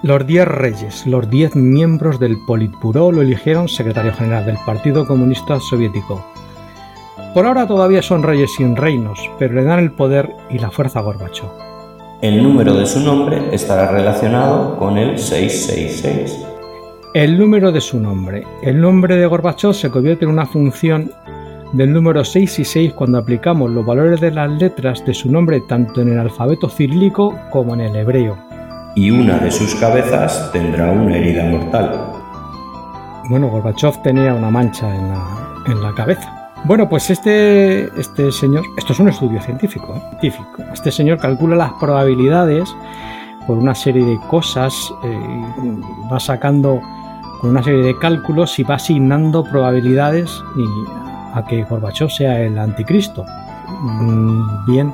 [0.03, 5.59] Los diez reyes, los diez miembros del Politburó lo eligieron secretario general del Partido Comunista
[5.59, 6.23] Soviético.
[7.33, 10.99] Por ahora todavía son reyes sin reinos, pero le dan el poder y la fuerza
[10.99, 11.49] a Gorbachev.
[12.21, 16.52] El número de su nombre estará relacionado con el 666.
[17.13, 18.43] El número de su nombre.
[18.63, 21.11] El nombre de Gorbachev se convierte en una función
[21.71, 25.61] del número 6 y 6 cuando aplicamos los valores de las letras de su nombre
[25.61, 28.35] tanto en el alfabeto cirílico como en el hebreo.
[28.95, 31.91] Y una de sus cabezas tendrá una herida mortal.
[33.29, 36.51] Bueno, Gorbachev tenía una mancha en la, en la cabeza.
[36.65, 39.99] Bueno, pues este, este señor, esto es un estudio científico, ¿eh?
[40.19, 40.63] científico.
[40.73, 42.75] Este señor calcula las probabilidades
[43.45, 44.73] por una serie de cosas,
[45.03, 45.41] eh,
[46.11, 46.81] va sacando
[47.43, 50.63] con una serie de cálculos y va asignando probabilidades y
[51.37, 53.25] a que Gorbachev sea el anticristo.
[53.81, 54.93] Mm, Bien,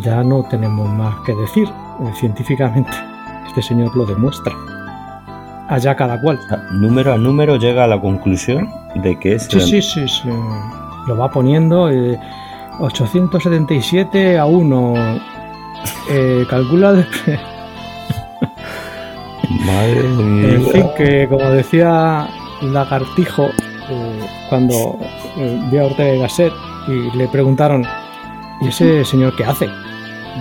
[0.00, 1.66] ya no tenemos más que decir.
[1.68, 2.92] Eh, Científicamente,
[3.48, 4.52] este señor lo demuestra.
[5.68, 6.38] Allá cada cual.
[6.70, 10.28] Número a número llega a la conclusión de que es Sí, el- sí, sí, sí.
[11.08, 12.16] Lo va poniendo eh,
[12.78, 14.94] 877 a 1.
[16.10, 17.04] Eh, calcula
[19.50, 20.54] Madre mía.
[20.54, 22.28] En fin, que como decía
[22.62, 23.46] Lagartijo
[23.88, 24.98] eh, cuando
[25.36, 26.52] eh, vio a Ortega y Gasset
[26.86, 27.86] y le preguntaron,
[28.60, 29.68] ¿y ese señor qué hace?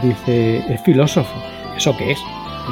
[0.03, 1.33] Dice, es filósofo.
[1.75, 2.19] ¿Eso qué es?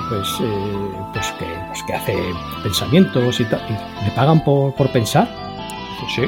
[0.10, 2.18] Pues, eh, pues, que, pues que hace
[2.64, 3.62] pensamientos y tal.
[3.70, 5.28] ¿Y ¿Le pagan por, por pensar?
[6.02, 6.22] Dice,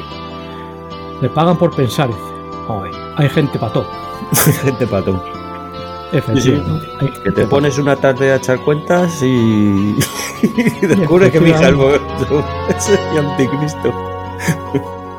[1.20, 2.08] Le pagan por pensar.
[2.08, 2.20] Dice,
[2.66, 3.90] "Joder, hay gente para todo.
[4.62, 5.37] gente pato.
[6.12, 6.88] Efectivamente.
[7.22, 9.26] Que te pones una tarde a echar cuentas y,
[10.42, 12.44] y descubres que Michael Gorbachev
[12.76, 13.92] es el anticristo.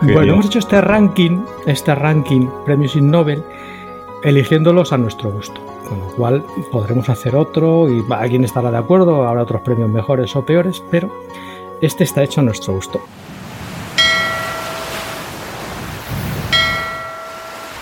[0.02, 3.43] Bueno, hemos hecho este ranking, este ranking premios Ig Nobel,
[4.23, 5.62] eligiéndolos a nuestro gusto.
[5.88, 10.36] Con lo cual podremos hacer otro y alguien estará de acuerdo, habrá otros premios mejores
[10.36, 11.12] o peores, pero
[11.82, 13.02] este está hecho a nuestro gusto.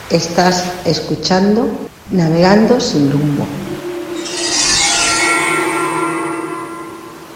[0.09, 1.69] Estás escuchando
[2.11, 3.45] Navegando sin rumbo.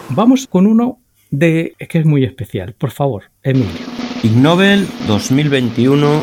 [0.08, 0.98] Vamos con uno
[1.30, 3.70] de que es muy especial, por favor, Emilio.
[4.22, 6.22] Ig Nobel 2021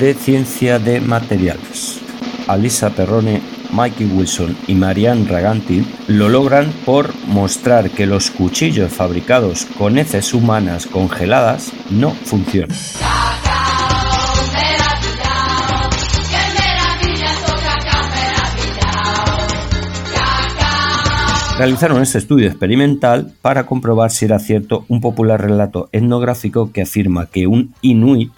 [0.00, 2.00] de Ciencia de Materiales.
[2.48, 9.66] Alisa Perrone, Mikey Wilson y Marianne Raganti lo logran por mostrar que los cuchillos fabricados
[9.78, 12.76] con heces humanas congeladas no funcionan.
[21.56, 27.26] Realizaron este estudio experimental para comprobar si era cierto un popular relato etnográfico que afirma
[27.26, 28.32] que un inuit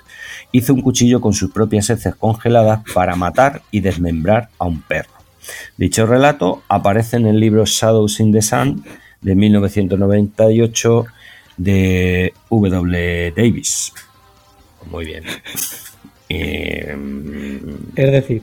[0.52, 5.08] hizo un cuchillo con sus propias heces congeladas para matar y desmembrar a un perro.
[5.78, 8.84] Dicho relato aparece en el libro Shadows in the Sun
[9.22, 11.06] de 1998
[11.56, 13.32] de W.
[13.34, 13.94] Davis.
[14.90, 15.24] Muy bien.
[16.28, 18.42] Es decir,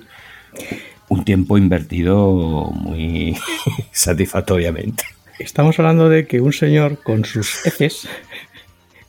[1.14, 3.38] un tiempo invertido muy
[3.92, 5.04] satisfactoriamente.
[5.40, 8.08] estamos hablando de que un señor con sus heces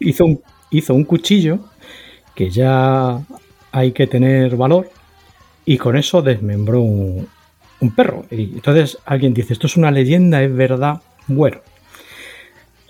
[0.01, 0.40] hizo un,
[0.71, 1.61] hizo un cuchillo
[2.35, 3.21] que ya
[3.73, 4.90] hay que tener valor
[5.64, 7.27] y con eso desmembró un,
[7.81, 8.27] un perro.
[8.31, 11.01] Y entonces alguien dice, esto es una leyenda, es verdad.
[11.27, 11.59] Bueno,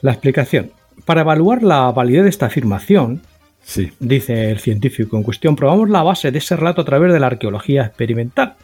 [0.01, 0.73] la explicación.
[1.05, 3.23] Para evaluar la validez de esta afirmación,
[3.63, 3.93] Sí.
[4.01, 7.29] dice el científico en cuestión, probamos la base de ese relato a través de la
[7.29, 8.57] arqueología experimental.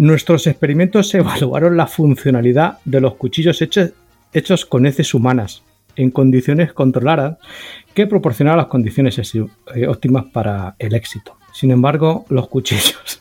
[0.00, 3.90] Nuestros experimentos evaluaron la funcionalidad de los cuchillos hechos,
[4.32, 5.62] hechos con heces humanas
[5.94, 7.36] en condiciones controladas
[7.92, 11.36] que proporcionaban las condiciones eh, óptimas para el éxito.
[11.52, 13.20] Sin embargo, los cuchillos,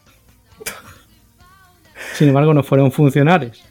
[2.14, 3.62] sin embargo, no fueron funcionales.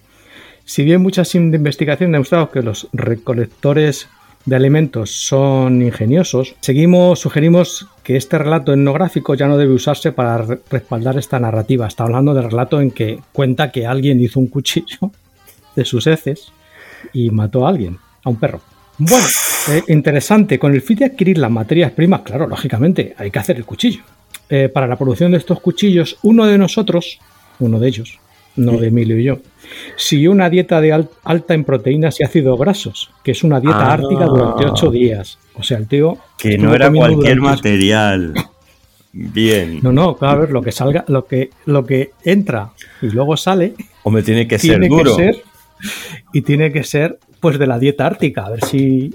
[0.66, 4.06] Si bien muchas in- investigaciones han demostrado que los recolectores
[4.48, 10.38] de alimentos son ingeniosos, seguimos, sugerimos que este relato etnográfico ya no debe usarse para
[10.38, 11.86] re- respaldar esta narrativa.
[11.86, 15.12] Está hablando del relato en que cuenta que alguien hizo un cuchillo
[15.76, 16.50] de sus heces
[17.12, 18.60] y mató a alguien, a un perro.
[18.96, 19.26] Bueno,
[19.70, 20.58] eh, interesante.
[20.58, 24.00] Con el fin de adquirir las materias primas, claro, lógicamente, hay que hacer el cuchillo.
[24.48, 27.18] Eh, para la producción de estos cuchillos, uno de nosotros,
[27.58, 28.18] uno de ellos,
[28.58, 29.38] no de Emilio y yo,
[29.96, 33.88] siguió una dieta de al- alta en proteínas y ácidos grasos, que es una dieta
[33.90, 33.92] Ah.
[33.94, 35.38] ártica durante ocho días.
[35.54, 36.18] O sea, el tío.
[36.36, 38.34] Que no era cualquier material.
[39.12, 39.80] Bien.
[39.82, 43.36] No, no, claro, a ver, lo que salga, lo que, lo que entra y luego
[43.36, 45.14] sale, Hombre, tiene que ser duro.
[45.14, 45.42] ser.
[46.32, 48.44] Y tiene que ser, pues, de la dieta ártica.
[48.46, 49.14] A ver si.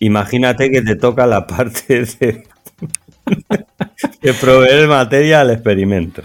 [0.00, 2.44] Imagínate que te toca la parte de,
[4.22, 6.22] de proveer materia al experimento.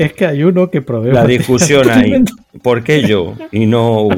[0.00, 1.12] Es que hay uno que provee.
[1.12, 2.22] La discusión ahí.
[2.62, 3.34] ¿Por qué yo?
[3.52, 4.08] Y no.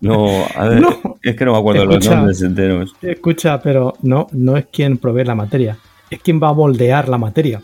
[0.00, 1.18] no, a ver, No.
[1.22, 2.16] Es que no me acuerdo los Escucha.
[2.16, 2.94] nombres enteros.
[3.02, 5.76] Escucha, pero no, no es quien provee la materia.
[6.10, 7.60] Es quien va a moldear la materia.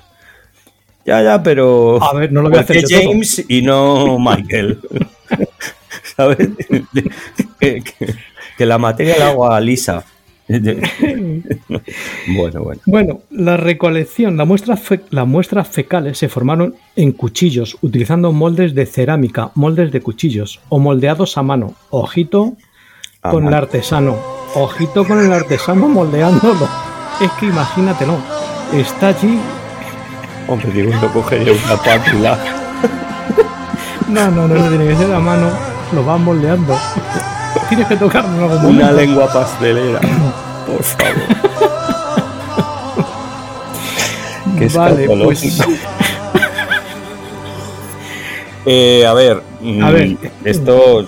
[1.07, 2.03] Ya, ya, pero.
[2.03, 3.11] A ver, no lo voy a ¿por qué hacer yo todo.
[3.12, 4.79] James y no Michael?
[6.16, 6.49] ¿Sabes?
[7.61, 8.14] que, que-
[8.57, 10.05] que la materia la hago a Lisa.
[12.28, 12.80] bueno, bueno.
[12.86, 18.74] Bueno, la recolección, la muestra fe- las muestras fecales se formaron en cuchillos, utilizando moldes
[18.74, 21.74] de cerámica, moldes de cuchillos, o moldeados a mano.
[21.90, 22.55] Ojito
[23.22, 24.16] A con el artesano.
[24.55, 26.68] Ojito con el artesano moldeándolo.
[27.20, 28.16] Es que imagínatelo.
[28.72, 29.38] Está allí.
[30.46, 32.38] Hombre, digo, yo cogería una pátula.
[34.09, 35.51] No, no, no, no tiene que ser a mano.
[35.92, 36.74] Lo vas moldeando.
[37.69, 40.01] Tienes que tocarlo en algún Una lengua pastelera.
[40.66, 41.14] Por favor.
[44.62, 45.59] es Vale, pues-.
[48.71, 50.16] Eh, a ver, A mm, ver.
[50.45, 51.07] esto,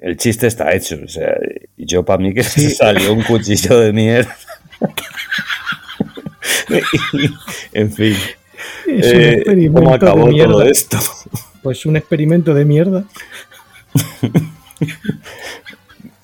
[0.00, 0.96] el chiste está hecho.
[1.04, 1.36] O sea,
[1.76, 2.70] yo para mí que Sí.
[2.70, 4.36] salió un cuchillo de mierda.
[7.12, 7.30] Y,
[7.78, 8.16] en fin,
[8.88, 10.98] Es un eh, ¿cómo acabó de todo esto?
[11.62, 13.04] Pues un experimento de mierda.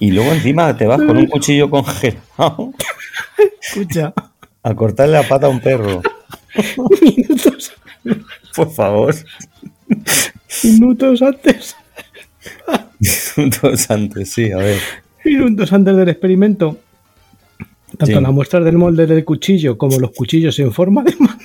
[0.02, 2.72] Y luego encima te vas con un cuchillo congelado
[3.62, 4.12] Escucha,
[4.64, 6.02] a cortarle la pata a un perro.
[7.00, 7.72] minutos,
[8.56, 9.14] Por favor.
[10.64, 11.76] minutos antes,
[13.36, 14.80] Minutos antes, sí, a ver.
[15.24, 16.78] minutos antes del experimento,
[17.96, 18.20] tanto Sí.
[18.20, 21.38] las muestras del molde del cuchillo como los cuchillos en forma de mano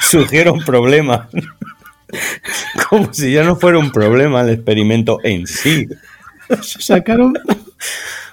[0.00, 1.28] Surgieron problemas.
[2.90, 5.86] Como si ya no fuera un problema el experimento en sí.
[6.60, 7.34] se sacaron,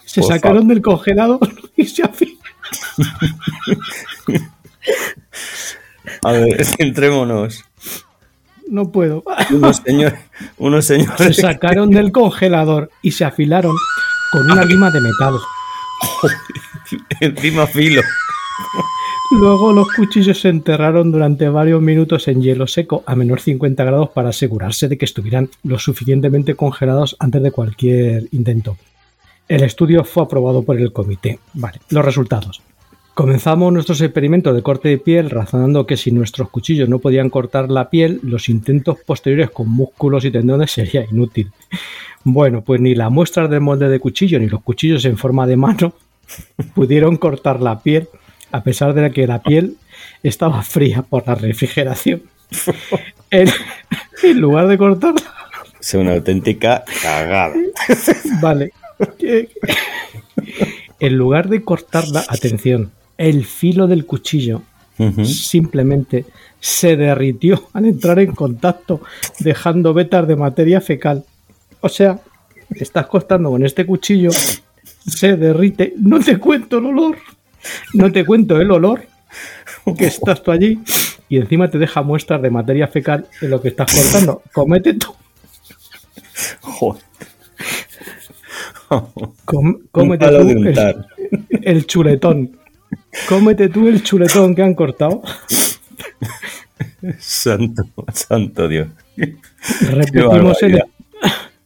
[0.06, 0.74] se Por sacaron favor.
[0.74, 1.40] del congelador
[1.76, 2.42] y se afilaron.
[6.24, 7.64] A ver, centrémonos.
[8.68, 9.24] No puedo.
[9.52, 10.20] Unos señores,
[10.58, 13.76] unos Se sacaron del congelador y se afilaron
[14.32, 15.34] con una lima de metal.
[17.20, 18.02] encima filo.
[19.40, 24.10] Luego los cuchillos se enterraron durante varios minutos en hielo seco a menos 50 grados
[24.10, 28.78] para asegurarse de que estuvieran lo suficientemente congelados antes de cualquier intento.
[29.52, 31.38] El estudio fue aprobado por el comité.
[31.56, 32.62] Vale, los resultados.
[33.14, 37.70] Comenzamos nuestros experimentos de corte de piel razonando que si nuestros cuchillos no podían cortar
[37.70, 41.52] la piel, los intentos posteriores con músculos y tendones sería inútil.
[42.24, 45.58] Bueno, pues ni las muestras del molde de cuchillo ni los cuchillos en forma de
[45.58, 45.94] mano
[46.74, 48.08] pudieron cortar la piel,
[48.54, 49.76] a pesar de que la piel
[50.24, 52.22] estaba fría por la refrigeración.
[53.34, 53.50] En,
[54.24, 55.22] en lugar de cortarla,
[55.80, 57.56] Es una auténtica cagada.
[58.42, 58.74] vale.
[61.00, 64.62] En lugar de cortarla, atención, el filo del cuchillo
[65.24, 66.26] simplemente
[66.60, 69.02] se derritió al entrar en contacto,
[69.40, 71.26] dejando vetas de materia fecal.
[71.80, 72.20] O sea,
[72.76, 74.30] estás cortando con este cuchillo,
[75.08, 75.94] se derrite.
[75.98, 77.18] No te cuento el olor,
[77.94, 79.08] no te cuento el olor
[79.98, 80.80] que estás tú allí
[81.30, 84.44] y encima te deja muestras de materia fecal de lo que estás cortando.
[84.54, 85.16] Comete tú,
[86.62, 87.11] Joder.
[89.46, 90.96] com- cómete tú el,
[91.62, 92.58] el chuletón.
[93.30, 95.22] Cómete tú el chuletón que han cortado.
[97.20, 97.84] Santo,
[98.14, 98.88] santo Dios.
[99.92, 100.82] Repetimos el,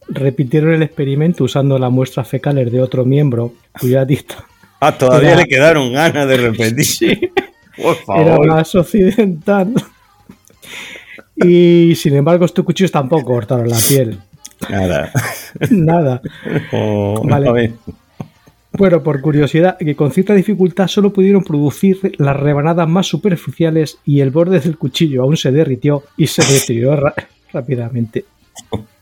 [0.08, 4.46] repitieron el experimento usando las muestras fecales de otro miembro cuya dicta
[4.80, 7.32] Ah, todavía Era- le quedaron ganas de repetir.
[7.78, 8.48] Por era favor.
[8.48, 9.74] más occidental.
[11.36, 14.20] Y sin embargo, estos cuchillos tampoco cortaron la piel.
[14.70, 15.12] Nada.
[15.70, 16.22] Nada.
[16.72, 17.74] Oh, Vale.
[18.78, 24.20] Bueno, por curiosidad, que con cierta dificultad solo pudieron producir las rebanadas más superficiales y
[24.20, 27.14] el borde del cuchillo aún se derritió y se deterioró
[27.54, 28.26] rápidamente.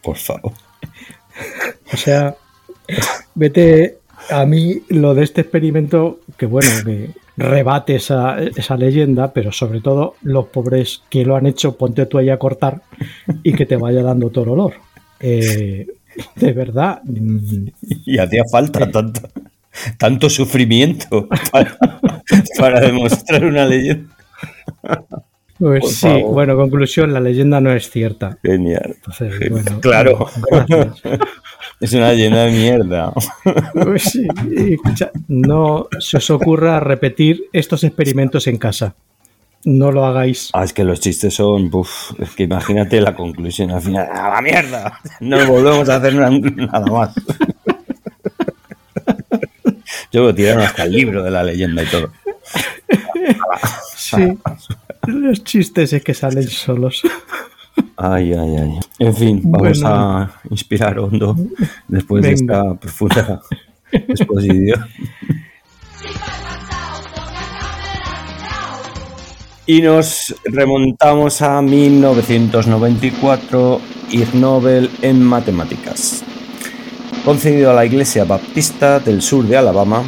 [0.02, 0.52] Por favor.
[1.92, 2.36] O sea,
[3.34, 3.98] vete
[4.30, 9.82] a mí lo de este experimento, que bueno, que rebate esa, esa leyenda, pero sobre
[9.82, 12.82] todo los pobres que lo han hecho, ponte tú ahí a cortar
[13.42, 14.74] y que te vaya dando todo el olor.
[15.26, 15.88] Eh,
[16.36, 17.68] de verdad, mm,
[18.06, 19.22] Y hacía falta tanto,
[19.98, 21.78] tanto sufrimiento para,
[22.60, 24.14] para demostrar una leyenda.
[25.58, 28.38] pues sí, bueno, conclusión, la leyenda no es cierta.
[28.44, 28.96] Genial.
[28.96, 30.28] Entonces, bueno, Claro.
[31.80, 33.12] Es una leyenda de mierda.
[33.74, 38.96] Pues sí, escucha, no se os ocurra repetir estos experimentos en casa.
[39.66, 40.50] No lo hagáis.
[40.54, 41.70] Ah, es que los chistes son.
[41.74, 44.08] Uf, es que imagínate la conclusión al final.
[44.12, 45.00] ¡A la mierda!
[45.22, 47.14] No volvemos a hacer na- nada más.
[50.12, 52.12] Yo tiraron hasta el libro de la leyenda y todo.
[53.96, 54.38] Sí,
[55.08, 57.02] los chistes es que salen solos.
[57.98, 58.80] Ay, ay, ay.
[59.00, 59.96] En fin, vamos Bueno.
[59.96, 61.36] a inspirar hondo
[61.88, 63.42] después de esta profunda
[63.92, 64.86] exposición.
[69.66, 73.80] Y nos remontamos a 1994,
[74.12, 76.22] Ig Nobel en matemáticas.
[77.24, 80.04] Concedido a la Iglesia Baptista del sur de Alabama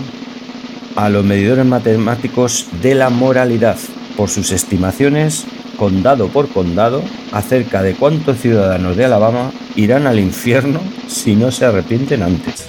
[0.97, 3.77] a los medidores matemáticos de la moralidad
[4.17, 5.45] por sus estimaciones,
[5.77, 7.01] condado por condado,
[7.31, 12.65] acerca de cuántos ciudadanos de Alabama irán al infierno si no se arrepienten antes.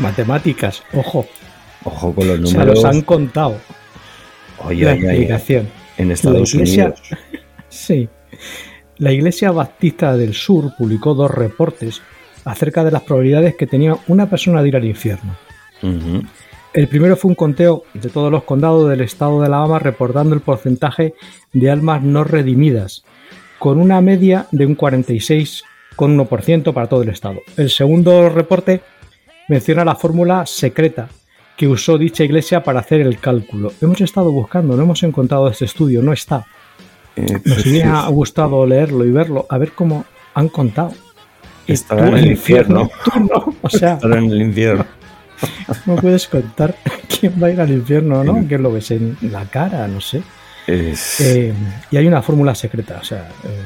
[0.00, 1.26] Matemáticas, ojo,
[1.84, 2.74] Ojo con los se números.
[2.76, 3.56] los han contado.
[4.64, 5.68] Oye, la explicación.
[5.96, 7.02] en Estados La iglesia- Unidos.
[7.68, 8.08] Sí.
[8.96, 12.02] La Iglesia Baptista del Sur publicó dos reportes
[12.44, 15.36] acerca de las probabilidades que tenía una persona de ir al infierno.
[16.72, 20.40] El primero fue un conteo de todos los condados del estado de Alabama reportando el
[20.40, 21.14] porcentaje
[21.52, 23.04] de almas no redimidas,
[23.58, 27.40] con una media de un 46,1% para todo el estado.
[27.56, 28.80] El segundo reporte
[29.48, 31.08] menciona la fórmula secreta
[31.56, 33.72] que usó dicha iglesia para hacer el cálculo.
[33.80, 36.46] Hemos estado buscando, no hemos encontrado este estudio, no está.
[37.16, 40.92] Eh, Nos pues, hubiera gustado leerlo y verlo, a ver cómo han contado.
[41.66, 42.88] Estará en el infierno.
[43.04, 44.86] Tú no, o sea, Estará en el infierno.
[45.86, 46.76] no puedes contar
[47.20, 48.44] quién va a ir al infierno, ¿no?
[48.46, 49.88] ¿Quién lo ves en la cara?
[49.88, 50.22] No sé.
[50.66, 51.52] Es- Eh,
[51.90, 53.28] y hay una fórmula secreta, o sea.
[53.44, 53.62] eh,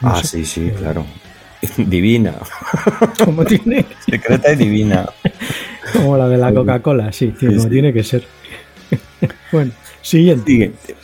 [0.00, 1.04] no ah, sé, sí, sí, eh, claro.
[1.76, 2.34] Divina.
[3.24, 5.06] Como tiene, Secreta y divina.
[5.92, 7.70] como la de la Coca-Cola, sí, tío, Sí, como sí.
[7.70, 8.24] tiene que ser.
[9.52, 10.50] bueno, siguiente.
[10.52, 10.94] Siguiente.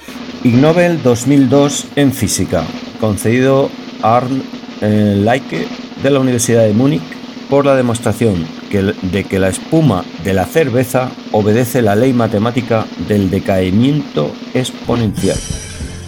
[0.44, 2.64] Ig Nobel 2002 en física,
[3.00, 3.70] concedido
[4.02, 4.42] a Arn
[4.80, 5.66] eh, Laike
[6.02, 7.02] de la Universidad de Múnich
[7.48, 12.86] por la demostración que- de que la espuma de la cerveza obedece la ley matemática
[13.08, 15.36] del decaimiento exponencial.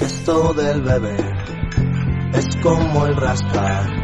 [0.01, 1.17] Esto del bebé
[2.37, 4.04] es como el rascar.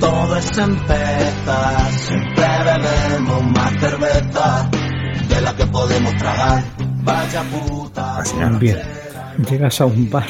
[0.00, 1.90] Todo es empezar.
[1.92, 4.70] Siempre bebemos más cerveza
[5.28, 6.62] de la que podemos tragar.
[7.02, 8.18] Vaya puta.
[8.18, 8.58] Así nada.
[8.58, 8.78] Bien,
[9.48, 10.26] llegas a un bar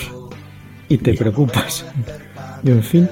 [0.88, 1.84] y te preocupas.
[2.62, 3.08] Y en fin.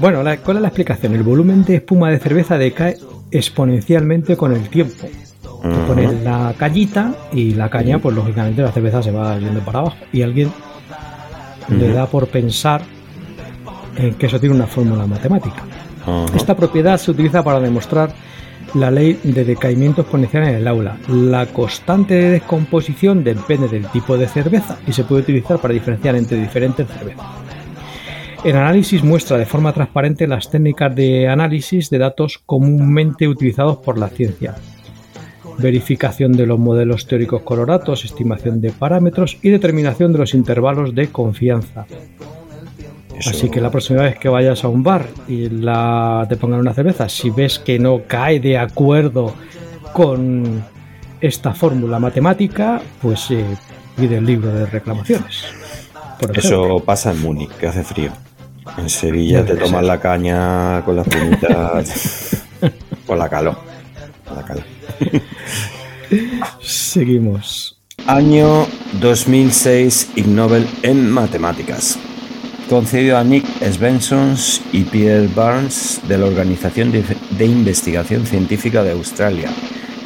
[0.00, 1.14] Bueno, la- ¿cuál es la explicación?
[1.14, 2.96] El volumen de espuma de cerveza decae
[3.30, 5.08] exponencialmente con el tiempo.
[5.62, 9.80] Te pones la cañita y la caña, pues lógicamente la cerveza se va yendo para
[9.80, 9.96] abajo.
[10.12, 10.52] Y alguien
[11.68, 12.80] le da por pensar
[13.96, 15.64] en que eso tiene una fórmula matemática.
[16.34, 18.12] Esta propiedad se utiliza para demostrar
[18.74, 20.96] la ley de decaimiento exponencial en el aula.
[21.08, 26.16] La constante de descomposición depende del tipo de cerveza y se puede utilizar para diferenciar
[26.16, 27.26] entre diferentes cervezas.
[28.44, 33.98] El análisis muestra de forma transparente las técnicas de análisis de datos comúnmente utilizados por
[33.98, 34.54] la ciencia.
[35.58, 41.08] Verificación de los modelos teóricos coloratos, estimación de parámetros y determinación de los intervalos de
[41.08, 41.86] confianza.
[43.18, 46.60] Eso- Así que la próxima vez que vayas a un bar y la, te pongan
[46.60, 49.34] una cerveza, si ves que no cae de acuerdo
[49.92, 50.62] con
[51.20, 53.44] esta fórmula matemática, pues eh,
[53.96, 55.44] pide el libro de reclamaciones.
[56.34, 58.10] Eso pasa en Múnich, que hace frío.
[58.76, 62.44] En Sevilla te tomas la caña con las punitas.
[63.06, 63.56] con la calor.
[64.26, 64.64] Con la calor.
[66.60, 67.78] Seguimos.
[68.06, 68.66] Año
[69.00, 71.98] 2006 Ig Nobel en matemáticas.
[72.68, 74.36] Concedido a Nick Svensson
[74.72, 79.48] y Pierre Barnes de la Organización de, Investigación Científica de Australia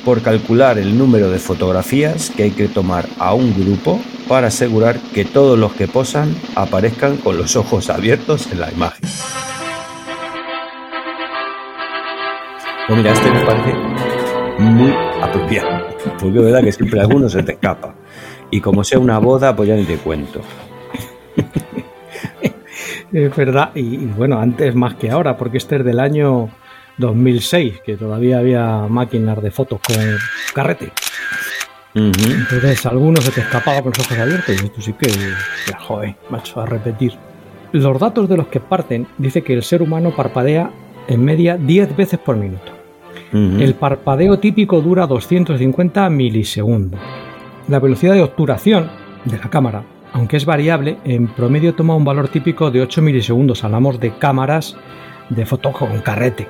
[0.05, 4.99] por calcular el número de fotografías que hay que tomar a un grupo para asegurar
[5.13, 9.09] que todos los que posan aparezcan con los ojos abiertos en la imagen.
[12.87, 13.75] Pues mira, este me parece
[14.59, 15.87] muy apropiado.
[16.21, 17.97] Porque es verdad que siempre alguno se te escapa.
[18.51, 20.41] Y como sea una boda, pues ya ni te cuento.
[23.13, 26.49] Es verdad, y, y bueno, antes más que ahora, porque este es del año
[26.99, 29.97] 2006, que todavía había máquinas de fotos con
[30.55, 30.93] carrete.
[31.95, 35.09] Entonces, algunos se te escapaba con los ojos abiertos y tú sí que,
[35.69, 37.13] ya, joder, macho, a repetir.
[37.73, 40.71] Los datos de los que parten dice que el ser humano parpadea
[41.09, 42.73] en media 10 veces por minuto.
[43.33, 47.01] El parpadeo típico dura 250 milisegundos.
[47.67, 48.91] La velocidad de obturación
[49.25, 53.65] de la cámara, aunque es variable, en promedio toma un valor típico de 8 milisegundos.
[53.65, 54.77] Hablamos de cámaras
[55.29, 56.47] de fotos con carrete.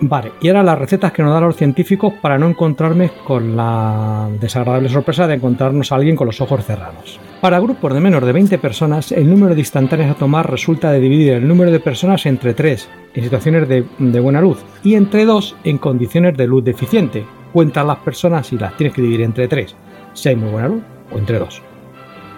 [0.00, 4.28] Vale, y ahora las recetas que nos dan los científicos para no encontrarme con la
[4.38, 7.18] desagradable sorpresa de encontrarnos a alguien con los ojos cerrados.
[7.40, 11.00] Para grupos de menos de 20 personas, el número de instantáneas a tomar resulta de
[11.00, 15.24] dividir el número de personas entre 3 en situaciones de, de buena luz y entre
[15.24, 17.24] 2 en condiciones de luz deficiente.
[17.52, 19.74] Cuentas las personas y las tienes que dividir entre 3
[20.12, 21.62] si hay muy buena luz o entre 2.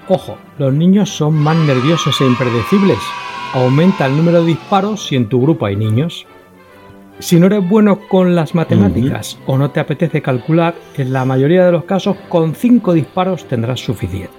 [0.09, 2.98] Ojo, los niños son más nerviosos e impredecibles.
[3.54, 6.26] Aumenta el número de disparos si en tu grupo hay niños.
[7.18, 11.66] Si no eres bueno con las matemáticas o no te apetece calcular, en la mayoría
[11.66, 14.32] de los casos con 5 disparos tendrás suficiente.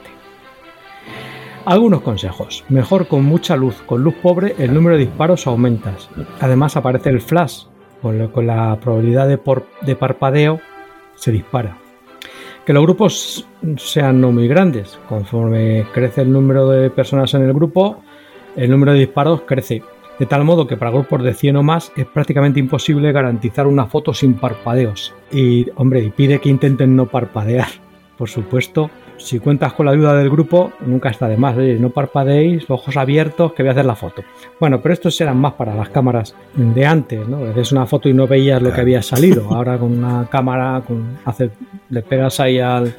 [1.65, 2.63] Algunos consejos.
[2.69, 3.75] Mejor con mucha luz.
[3.85, 5.93] Con luz pobre el número de disparos aumenta.
[6.39, 7.63] Además aparece el flash,
[8.01, 10.61] con lo que la probabilidad de, por- de parpadeo
[11.15, 11.77] se dispara.
[12.65, 13.47] Que los grupos
[13.77, 14.99] sean no muy grandes.
[15.07, 18.01] Conforme crece el número de personas en el grupo,
[18.55, 19.81] el número de disparos crece.
[20.19, 23.87] De tal modo que para grupos de 100 o más es prácticamente imposible garantizar una
[23.87, 25.13] foto sin parpadeos.
[25.31, 27.69] Y, hombre, y pide que intenten no parpadear.
[28.17, 31.55] Por supuesto, si cuentas con la ayuda del grupo, nunca está de más.
[31.57, 34.23] Oye, no parpadeéis, ojos abiertos, que voy a hacer la foto.
[34.59, 37.45] Bueno, pero estos eran más para las cámaras de antes, ¿no?
[37.45, 39.47] Haces una foto y no veías lo que había salido.
[39.53, 41.51] Ahora con una cámara, con, hace,
[41.89, 42.95] le pegas ahí al,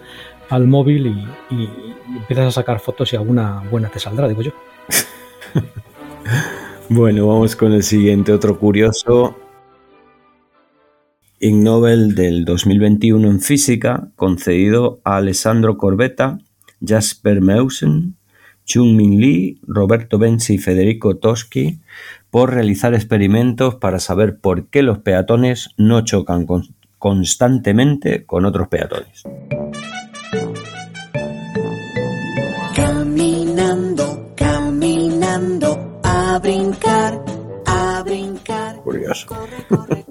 [0.50, 1.70] al móvil y, y-
[2.12, 4.50] y empiezas a sacar fotos y alguna buena te saldrá, digo yo.
[6.88, 9.36] Bueno, vamos con el siguiente, otro curioso.
[11.42, 16.38] Ig Nobel del 2021 en física, concedido a Alessandro Corbetta,
[16.86, 18.16] Jasper Meusen,
[18.66, 21.80] Chung-Min Lee, Roberto Benzi y Federico Toschi
[22.30, 28.68] por realizar experimentos para saber por qué los peatones no chocan con- constantemente con otros
[28.68, 29.24] peatones.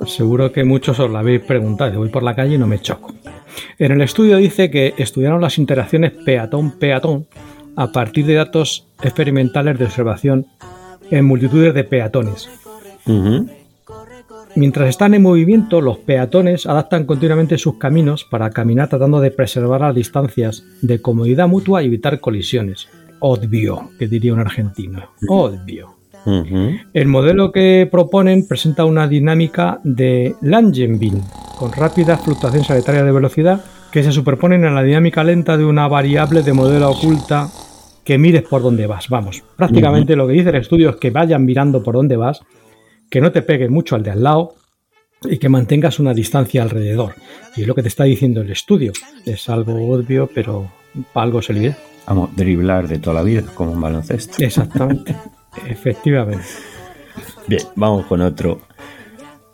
[0.06, 2.00] Seguro que muchos os lo habéis preguntado.
[2.00, 3.14] Voy por la calle y no me choco.
[3.78, 7.28] En el estudio dice que estudiaron las interacciones peatón-peatón
[7.76, 10.48] a partir de datos experimentales de observación
[11.10, 12.50] en multitudes de peatones.
[13.06, 13.48] Ujú.
[14.56, 19.82] Mientras están en movimiento, los peatones adaptan continuamente sus caminos para caminar tratando de preservar
[19.82, 22.90] las distancias de comodidad mutua y evitar colisiones.
[23.20, 25.12] Obvio, que diría un argentino.
[25.28, 25.99] Obvio.
[26.26, 26.72] Ujú.
[26.94, 31.22] El modelo que proponen presenta una dinámica de Langenbein,
[31.58, 33.62] con rápidas fluctuaciones aleatorias de velocidad
[33.92, 37.50] que se superponen a la dinámica lenta de una variable de modelo oculta
[38.04, 39.10] que mires por dónde vas.
[39.10, 42.42] Vamos, prácticamente lo que dice el estudio es que vayan mirando por dónde vas,
[43.10, 44.56] que no te pegue mucho al de al lado
[45.24, 47.16] y que mantengas una distancia alrededor.
[47.56, 48.94] Y es lo que te está diciendo el estudio.
[49.26, 50.72] Es algo obvio, pero
[51.14, 51.76] para algo se le ve.
[52.08, 54.44] Vamos, driblar de toda la vida, como un baloncesto.
[54.44, 55.16] Exactamente.
[55.68, 56.46] Efectivamente.
[57.48, 58.62] Bien, vamos con otro.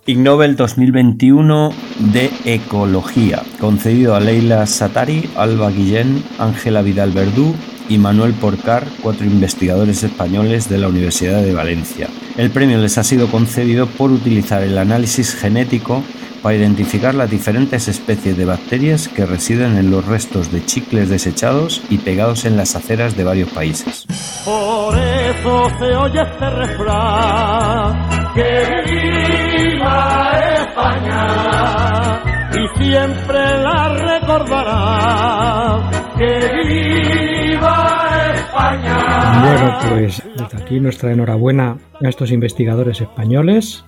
[0.08, 1.74] Ig Nobel 2021
[2.14, 7.56] de Ecología, concedido a Leila Satari, Alba Guillén, Ángela Vidal Verdú
[7.90, 12.08] y Manuel Porcar, cuatro investigadores españoles de la Universidad de Valencia.
[12.38, 16.04] El premio les ha sido concedido por utilizar el análisis genético
[16.46, 21.82] para identificar las diferentes especies de bacterias que residen en los restos de chicles desechados
[21.90, 24.06] y pegados en las aceras de varios países.
[24.46, 32.22] Por eso se oye este refrán, que viva España
[32.54, 33.90] y siempre la
[34.20, 36.30] recordará, que
[36.68, 39.42] viva España.
[39.42, 43.84] Bueno, pues desde aquí nuestra enhorabuena a estos investigadores españoles.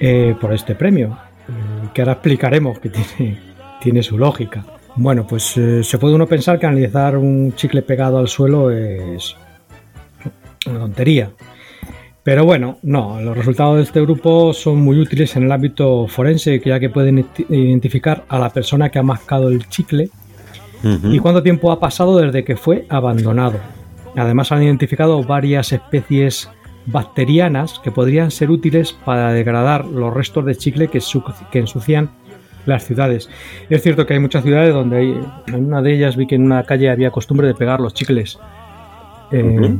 [0.00, 1.18] Eh, por este premio,
[1.48, 3.38] eh, que ahora explicaremos que tiene,
[3.80, 4.64] tiene su lógica.
[4.96, 9.36] Bueno, pues eh, se puede uno pensar que analizar un chicle pegado al suelo es
[10.66, 11.30] una tontería.
[12.22, 16.60] Pero bueno, no, los resultados de este grupo son muy útiles en el ámbito forense,
[16.64, 20.08] ya que pueden identi- identificar a la persona que ha mascado el chicle
[21.04, 23.58] y cuánto tiempo ha pasado desde que fue abandonado.
[24.16, 26.50] Además han identificado varias especies
[26.86, 32.10] bacterianas que podrían ser útiles para degradar los restos de chicle que, su- que ensucian
[32.64, 33.28] las ciudades.
[33.70, 36.42] Es cierto que hay muchas ciudades donde hay, en una de ellas vi que en
[36.44, 38.38] una calle había costumbre de pegar los chicles
[39.30, 39.76] eh,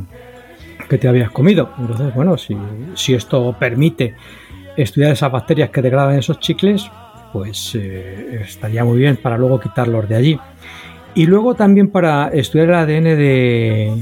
[0.89, 1.69] que te habías comido.
[1.79, 2.55] Entonces, bueno, si,
[2.95, 4.15] si esto permite
[4.77, 6.89] estudiar esas bacterias que degradan esos chicles,
[7.33, 10.39] pues eh, estaría muy bien para luego quitarlos de allí.
[11.13, 13.93] Y luego también para estudiar el ADN de,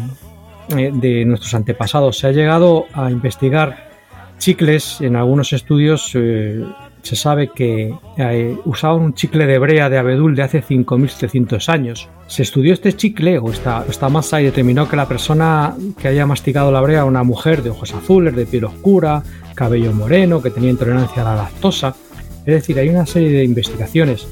[0.69, 2.17] eh, de nuestros antepasados.
[2.17, 3.89] Se ha llegado a investigar
[4.37, 6.11] chicles en algunos estudios.
[6.15, 6.63] eh,
[7.05, 12.09] se sabe que eh, usaban un chicle de brea de abedul de hace 5.700 años.
[12.25, 16.25] Se estudió este chicle o esta, esta masa y determinó que la persona que haya
[16.25, 19.21] masticado la brea una mujer de ojos azules, de piel oscura,
[19.53, 21.95] cabello moreno, que tenía intolerancia a la lactosa.
[22.39, 24.27] Es decir, hay una serie de investigaciones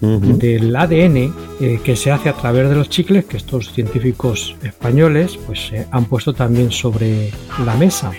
[0.00, 5.38] Del ADN eh, que se hace a través de los chicles que estos científicos españoles
[5.46, 7.30] pues eh, han puesto también sobre
[7.64, 8.12] la mesa.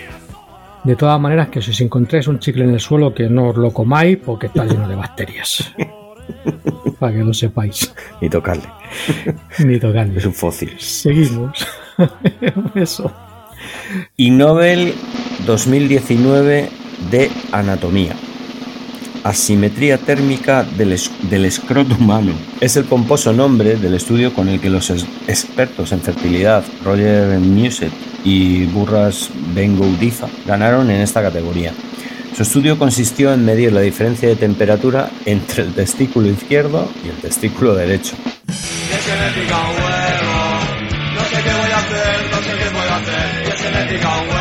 [0.84, 3.56] De todas maneras que si os encontráis un chicle en el suelo que no os
[3.56, 5.72] lo comáis porque está lleno de bacterias.
[6.98, 7.92] Para que lo sepáis.
[8.20, 8.68] Y tocarle.
[9.58, 10.18] Ni tocarle.
[10.18, 10.74] Es un fósil.
[10.78, 11.66] Seguimos.
[12.74, 13.12] Eso.
[14.16, 14.94] Y Nobel
[15.46, 16.68] 2019
[17.10, 18.14] de Anatomía.
[19.24, 22.32] Asimetría térmica del, es- escroto humano.
[22.60, 24.90] Es el pomposo nombre del estudio con el que los
[25.28, 27.92] expertos en fertilidad Roger Muset
[28.24, 31.72] y Burras Bengoudifa ganaron en esta categoría.
[32.36, 37.16] Su estudio consistió en medir la diferencia de temperatura entre el testículo izquierdo y el
[37.16, 38.14] testículo derecho.
[43.92, 44.39] Y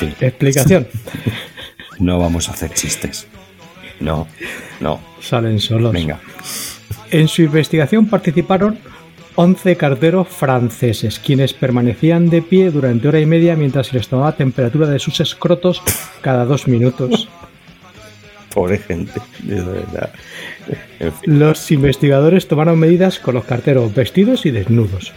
[0.00, 0.88] fin, Explicación.
[1.98, 3.26] no vamos a hacer chistes.
[4.00, 4.26] No,
[4.80, 5.00] no.
[5.20, 5.92] Salen solos.
[5.92, 6.18] Venga.
[7.10, 8.78] En su investigación participaron
[9.34, 14.32] 11 carteros franceses, quienes permanecían de pie durante hora y media mientras se les tomaba
[14.32, 15.82] temperatura de sus escrotos
[16.22, 17.28] cada dos minutos.
[18.54, 20.12] Pobre gente, de verdad.
[20.98, 21.38] En fin.
[21.38, 25.12] Los investigadores tomaron medidas con los carteros vestidos y desnudos.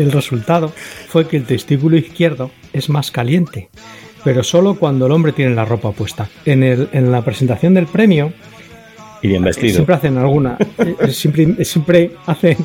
[0.00, 0.72] El resultado
[1.08, 3.68] fue que el testículo izquierdo es más caliente,
[4.24, 6.28] pero solo cuando el hombre tiene la ropa puesta.
[6.44, 8.32] En, el- en la presentación del premio
[9.22, 9.74] Y bien vestido.
[9.74, 12.56] siempre hacen alguna, eh, siempre, siempre hacen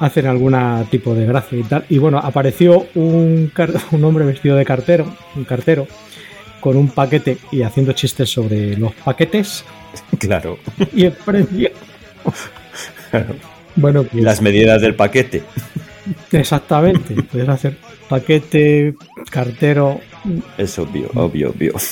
[0.00, 1.84] hacen alguna tipo de gracia y tal.
[1.88, 3.52] Y bueno, apareció un,
[3.92, 5.86] un hombre vestido de cartero, un cartero,
[6.60, 9.64] con un paquete y haciendo chistes sobre los paquetes
[10.18, 10.58] Claro.
[10.92, 11.70] y el premio.
[13.76, 15.42] Bueno, pues, Las medidas del paquete.
[16.32, 17.14] exactamente.
[17.22, 17.76] Puedes hacer
[18.08, 18.94] paquete,
[19.30, 20.00] cartero.
[20.58, 21.74] Es obvio, obvio, obvio.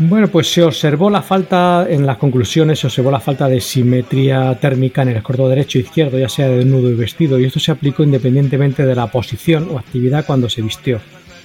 [0.00, 4.56] Bueno, pues se observó la falta, en las conclusiones, se observó la falta de simetría
[4.60, 7.58] térmica en el escroto derecho e izquierdo, ya sea de desnudo y vestido, y esto
[7.58, 11.00] se aplicó independientemente de la posición o actividad cuando se vistió.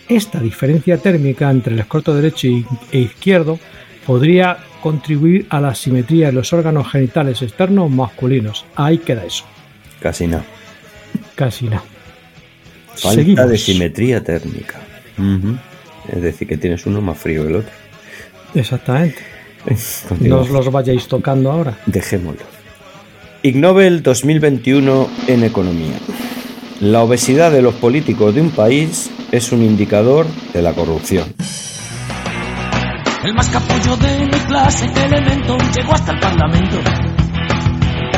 [0.07, 2.47] Esta diferencia térmica entre el escroto derecho
[2.91, 3.57] e izquierdo
[4.05, 8.65] podría contribuir a la simetría de los órganos genitales externos masculinos.
[8.75, 9.45] Ahí queda eso,
[9.99, 10.45] Casi nada.
[11.35, 11.83] Casi nada.
[12.95, 13.49] Falta Seguimos.
[13.49, 14.79] de simetría térmica.
[16.11, 17.71] Es decir, que tienes uno más frío que el otro.
[18.55, 19.17] Exactamente.
[20.19, 21.77] No os los vayáis tocando ahora.
[21.85, 22.43] Dejémoslo.
[23.43, 25.95] Ig Nobel 2021 en Economía.
[26.81, 31.33] La obesidad de los políticos de un país es un indicador de la corrupción.
[33.23, 35.57] El más capullo de mi clase, ¿qué elemento?
[35.73, 36.77] Llegó hasta el Parlamento.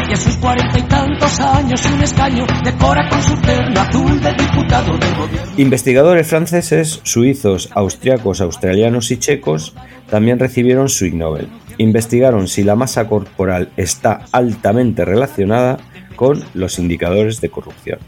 [0.08, 4.34] Y a sus cuarenta y tantos años, un escaño decora con su terno azul de
[4.34, 5.51] diputado del gobierno.
[5.58, 9.74] Investigadores franceses, suizos, austriacos, australianos y checos
[10.10, 11.47] también recibieron su Ig Nobel.
[11.80, 15.78] Investigaron si la masa corporal está altamente relacionada
[16.16, 17.99] con los indicadores de corrupción.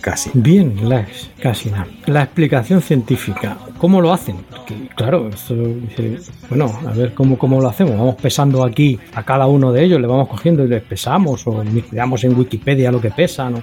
[0.00, 0.30] Casi.
[0.34, 1.06] Bien, la,
[1.40, 1.86] casi nada.
[2.06, 3.56] La explicación científica.
[3.78, 4.36] ¿Cómo lo hacen?
[4.66, 7.96] Porque, claro, esto dice, bueno, a ver cómo, cómo lo hacemos.
[7.96, 11.62] Vamos pesando aquí a cada uno de ellos, le vamos cogiendo y les pesamos, o
[11.62, 13.54] miramos en Wikipedia lo que pesan.
[13.54, 13.62] ¿no?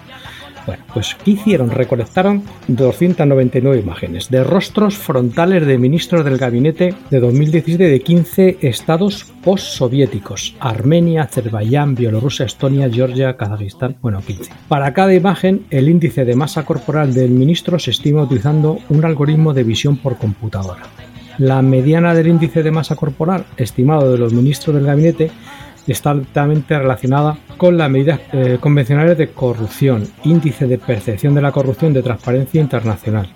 [0.66, 1.72] Bueno, pues ¿qué hicieron?
[1.72, 9.26] Recolectaron 299 imágenes de rostros frontales de ministros del gabinete de 2017 de 15 estados
[9.43, 13.97] postsoviéticos: Armenia, Azerbaiyán, Bielorrusia, Estonia, Georgia, Kazajistán.
[14.01, 14.51] Bueno, 15.
[14.70, 19.53] Para cada imagen, el índice de masa corporal del ministro se estima utilizando un algoritmo
[19.53, 20.84] de visión por computadora.
[21.39, 25.32] La mediana del índice de masa corporal estimado de los ministros del gabinete
[25.91, 31.51] está altamente relacionada con las medidas eh, convencionales de corrupción, índice de percepción de la
[31.51, 33.27] corrupción de transparencia internacional,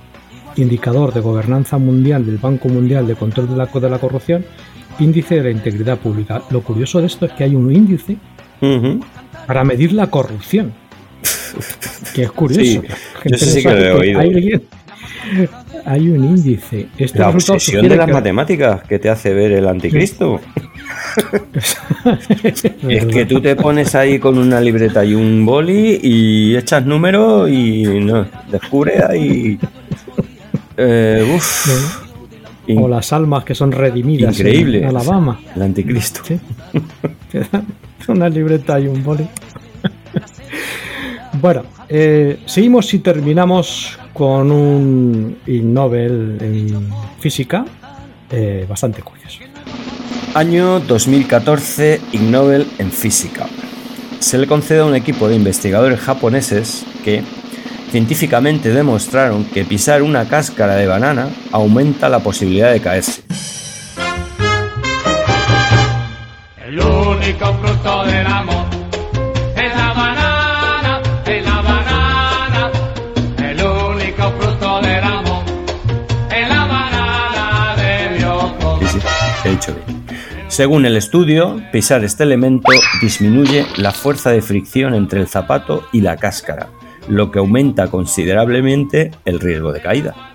[0.56, 4.46] indicador de gobernanza mundial del Banco Mundial de Control de la, de la Corrupción,
[5.00, 6.42] índice de la integridad pública.
[6.50, 8.18] Lo curioso de esto es que hay un índice
[9.46, 10.74] para medir la corrupción.
[12.14, 12.62] Que es curioso.
[12.62, 12.82] Sí,
[13.26, 14.20] yo sí que lo he oído.
[14.20, 14.64] Hay, alguien-
[15.86, 16.88] hay un índice.
[16.98, 20.40] Este La obsesión de las que- matemáticas que te hace ver el anticristo.
[22.88, 27.50] Es que tú te pones ahí con una libreta y un boli y echas números
[27.50, 29.60] y no, descubres ahí.
[30.78, 31.68] Eh, uf,
[32.76, 34.80] o las almas que son redimidas increíble.
[34.80, 35.40] en Alabama.
[35.56, 36.22] El anticristo.
[37.32, 37.66] Te dan
[38.08, 39.28] una libreta y un boli.
[41.42, 46.90] bueno, eh, seguimos y terminamos con un Ig Nobel en
[47.20, 47.64] física
[48.32, 49.42] eh, bastante curioso.
[50.34, 53.46] Año 2014, Ig Nobel en física.
[54.20, 57.22] Se le concede a un equipo de investigadores japoneses que
[57.92, 63.22] científicamente demostraron que pisar una cáscara de banana aumenta la posibilidad de caerse.
[66.66, 68.67] El único fruto del amor
[79.44, 80.06] Sí, sí, he dicho bien.
[80.48, 82.72] Según el estudio, pisar este elemento
[83.02, 86.70] disminuye la fuerza de fricción entre el zapato y la cáscara,
[87.10, 90.27] lo que aumenta considerablemente el riesgo de caída.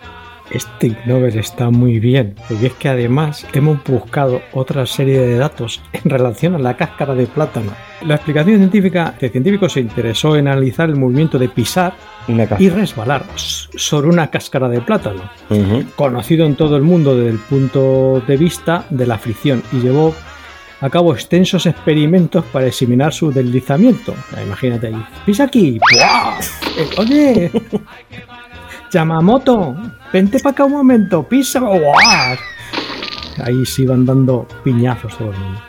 [0.52, 5.36] Este Ig Nobel está muy bien, porque es que además hemos buscado otra serie de
[5.38, 7.72] datos en relación a la cáscara de plátano.
[8.02, 11.94] La explicación científica, el científico se interesó en analizar el movimiento de pisar
[12.58, 15.84] y resbalar sobre una cáscara de plátano, Ujú.
[15.96, 20.14] conocido en todo el mundo desde el punto de vista de la fricción, y llevó
[20.80, 24.14] a cabo extensos experimentos para examinar su deslizamiento.
[24.36, 26.40] Ah, Imagínate ahí, pisa aquí, ¡buah!
[26.76, 27.50] Eh, oye,
[28.92, 29.76] Yamamoto,
[30.12, 31.60] vente para acá un momento, pisa.
[31.60, 32.36] ¡Guau!
[33.42, 35.60] Ahí se iban dando piñazos todo el mundo.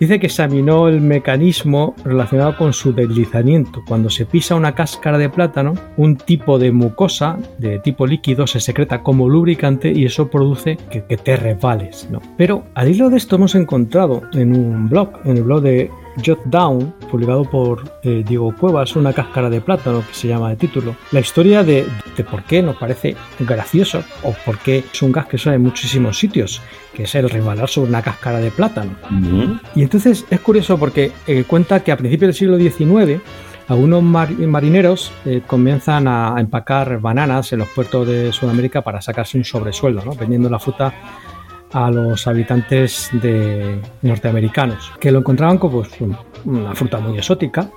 [0.00, 3.82] Dice que examinó el mecanismo relacionado con su deslizamiento.
[3.86, 8.60] Cuando se pisa una cáscara de plátano, un tipo de mucosa de tipo líquido se
[8.60, 12.08] secreta como lubricante y eso produce que, que te resbales.
[12.12, 12.20] ¿no?
[12.36, 15.90] Pero al hilo de esto hemos encontrado en un blog, en el blog de
[16.24, 20.56] Jot Down, publicado por eh, Diego Cuevas, una cáscara de plátano que se llama de
[20.56, 25.12] título, la historia de, de por qué nos parece gracioso o por qué es un
[25.12, 26.60] gas que suena en muchísimos sitios,
[26.94, 28.90] que es el resbalar sobre una cáscara de plátano.
[29.74, 33.20] Y entonces es curioso porque eh, cuenta que a principios del siglo XIX
[33.68, 39.36] algunos mar- marineros eh, comienzan a empacar bananas en los puertos de Sudamérica para sacarse
[39.36, 40.14] un sobresueldo, ¿no?
[40.14, 40.94] vendiendo la fruta
[41.72, 47.68] a los habitantes de norteamericanos, que lo encontraban como pues, un- una fruta muy exótica,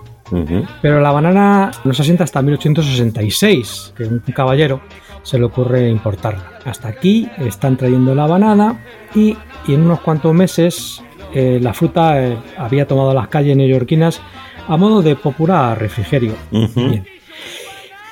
[0.81, 4.79] pero la banana no se asienta hasta 1866, que un caballero
[5.23, 6.59] se le ocurre importarla.
[6.65, 8.81] Hasta aquí están trayendo la banana
[9.13, 9.35] y,
[9.67, 14.21] y en unos cuantos meses eh, la fruta eh, había tomado las calles neoyorquinas
[14.67, 16.33] a modo de popular refrigerio.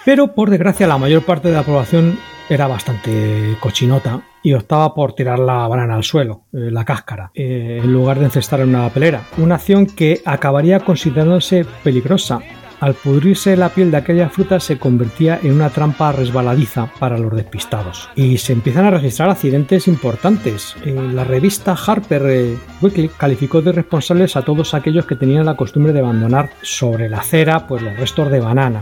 [0.05, 2.17] Pero por desgracia la mayor parte de la población
[2.49, 7.81] era bastante cochinota y optaba por tirar la banana al suelo, eh, la cáscara, eh,
[7.83, 9.23] en lugar de encestar en una papelera.
[9.37, 12.39] Una acción que acabaría considerándose peligrosa.
[12.79, 17.35] Al pudrirse la piel de aquella fruta se convertía en una trampa resbaladiza para los
[17.35, 18.09] despistados.
[18.15, 20.77] Y se empiezan a registrar accidentes importantes.
[20.85, 25.91] Eh, la revista Harper Weekly calificó de responsables a todos aquellos que tenían la costumbre
[25.91, 28.81] de abandonar sobre la acera pues, los restos de banana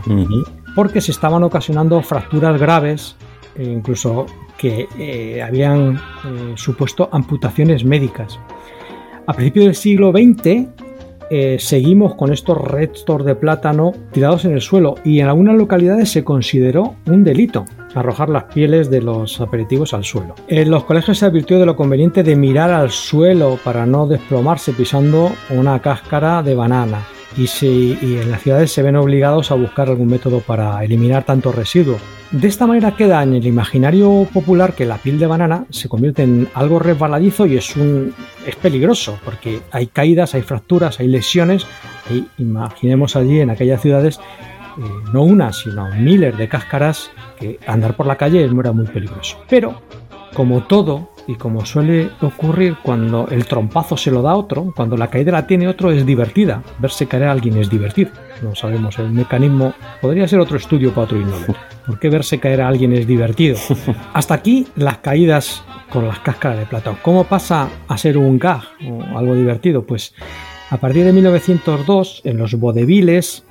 [0.78, 3.16] porque se estaban ocasionando fracturas graves,
[3.56, 4.26] e incluso
[4.58, 8.38] que eh, habían eh, supuesto amputaciones médicas.
[9.26, 10.68] A principios del siglo XX
[11.30, 16.10] eh, seguimos con estos restos de plátano tirados en el suelo y en algunas localidades
[16.10, 20.34] se consideró un delito arrojar las pieles de los aperitivos al suelo.
[20.46, 24.72] En los colegios se advirtió de lo conveniente de mirar al suelo para no desplomarse
[24.72, 27.04] pisando una cáscara de banana.
[27.36, 31.52] Y, si- en las ciudades se ven obligados a buscar algún método para eliminar tanto
[31.52, 31.96] residuo.
[32.30, 36.22] De esta manera queda en el imaginario popular que la piel de banana se convierte
[36.24, 38.12] en algo resbaladizo y es un
[38.46, 41.66] es peligroso porque hay caídas, hay fracturas, hay lesiones.
[42.38, 44.18] Imaginemos allí en aquellas ciudades
[44.78, 49.38] eh, no una, sino miles de cáscaras que andar por la calle era muy peligroso.
[49.48, 49.80] Pero,
[50.38, 55.10] como todo, y como suele ocurrir cuando el trompazo se lo da otro, cuando la
[55.10, 56.62] caída la tiene otro, es divertida.
[56.78, 58.12] Verse caer a alguien es divertido.
[58.40, 59.74] No sabemos el mecanismo.
[60.00, 61.56] Podría ser otro estudio para otro Nobel.
[61.84, 63.56] ¿Por qué verse caer a alguien es divertido?
[64.12, 66.98] Hasta aquí las caídas con las cáscaras de plátano.
[67.02, 69.82] ¿Cómo pasa a ser un gag o algo divertido?
[69.82, 70.14] Pues
[70.70, 73.42] a partir de 1902, en los vodevils,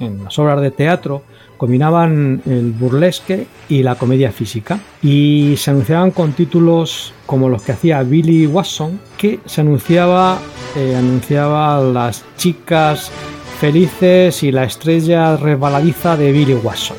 [0.00, 1.22] en las obras de teatro,
[1.56, 7.72] combinaban el burlesque y la comedia física y se anunciaban con títulos como los que
[7.72, 10.38] hacía Billy Watson que se anunciaba
[10.76, 13.10] eh, anunciaba las chicas
[13.58, 16.96] felices y la estrella resbaladiza de Billy Watson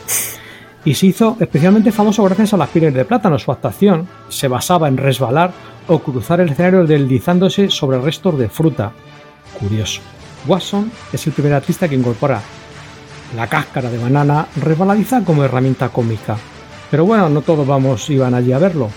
[0.88, 3.38] y se hizo especialmente famoso gracias a las pieles de plátano.
[3.38, 5.51] Su actuación se basaba en resbalar
[5.88, 8.93] o cruzar el escenario deslizándose sobre restos de fruta.
[9.60, 9.99] Curioso.
[10.47, 12.41] Watson es el primer artista que incorpora
[13.36, 16.38] la cáscara de banana resbaladiza como herramienta cómica.
[16.89, 18.89] Pero bueno, no todos vamos iban allí a verlo.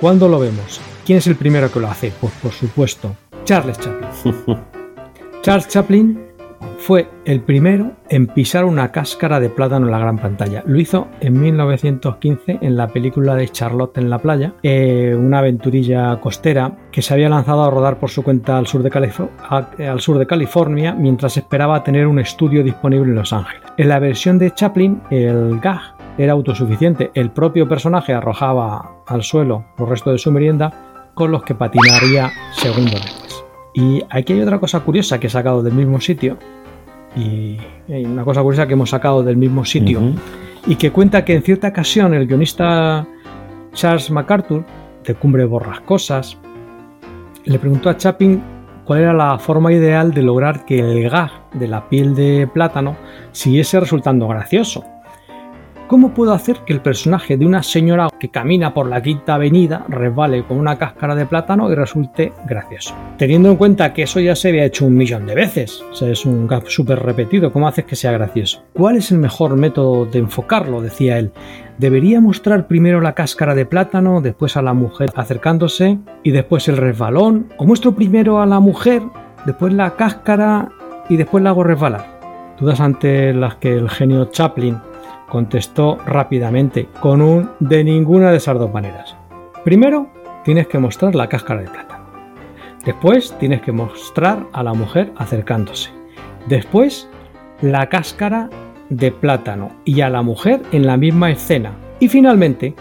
[0.00, 0.80] ¿Cuándo lo vemos?
[1.04, 2.12] ¿Quién es el primero que lo hace?
[2.20, 4.34] Pues por supuesto, Charles Chaplin.
[5.42, 6.27] Charles Chaplin
[6.78, 10.62] fue el primero en pisar una cáscara de plátano en la gran pantalla.
[10.66, 16.18] Lo hizo en 1915 en la película de Charlotte en la playa, eh, una aventurilla
[16.20, 19.68] costera que se había lanzado a rodar por su cuenta al sur, de Calif- a-
[19.90, 23.62] al sur de California mientras esperaba tener un estudio disponible en Los Ángeles.
[23.76, 25.80] En la versión de Chaplin, el gag
[26.16, 27.10] era autosuficiente.
[27.14, 30.72] El propio personaje arrojaba al suelo los restos de su merienda
[31.14, 32.30] con los que patinaría
[32.62, 33.27] después.
[33.74, 36.38] Y aquí hay otra cosa curiosa que he sacado del mismo sitio.
[37.16, 37.58] Y
[37.88, 40.00] hay una cosa curiosa que hemos sacado del mismo sitio.
[40.66, 43.06] Y que cuenta que en cierta ocasión el guionista
[43.72, 44.64] Charles MacArthur,
[45.04, 46.38] de Cumbre Borrascosas,
[47.44, 48.42] le preguntó a Chaplin
[48.84, 52.96] cuál era la forma ideal de lograr que el gag de la piel de plátano
[53.32, 54.84] siguiese resultando gracioso.
[55.88, 59.86] ¿Cómo puedo hacer que el personaje de una señora que camina por la quinta avenida
[59.88, 62.94] resbale con una cáscara de plátano y resulte gracioso?
[63.16, 66.46] Teniendo en cuenta que eso ya se había hecho un millón de veces, es un
[66.46, 68.62] gag súper repetido, ¿cómo haces que sea gracioso?
[68.74, 70.82] ¿Cuál es el mejor método de enfocarlo?
[70.82, 71.32] decía él.
[71.78, 76.76] ¿Debería mostrar primero la cáscara de plátano, después a la mujer acercándose y después el
[76.76, 77.48] resbalón?
[77.56, 79.00] ¿O muestro primero a la mujer,
[79.46, 80.68] después la cáscara
[81.08, 82.18] y después la hago resbalar?
[82.60, 84.76] Dudas ante las que el genio Chaplin
[85.28, 89.16] contestó rápidamente, con un de ninguna de esas dos maneras.
[89.64, 90.08] Primero,
[90.44, 92.04] tienes que mostrar la cáscara de plátano.
[92.84, 95.90] Después, tienes que mostrar a la mujer acercándose.
[96.46, 97.08] Después,
[97.60, 98.48] la cáscara
[98.88, 101.72] de plátano y a la mujer en la misma escena.
[102.00, 102.74] Y finalmente,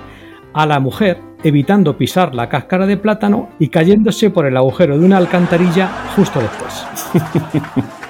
[0.53, 5.05] a la mujer evitando pisar la cáscara de plátano y cayéndose por el agujero de
[5.05, 6.85] una alcantarilla justo después.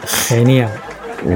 [0.28, 0.87] Genial.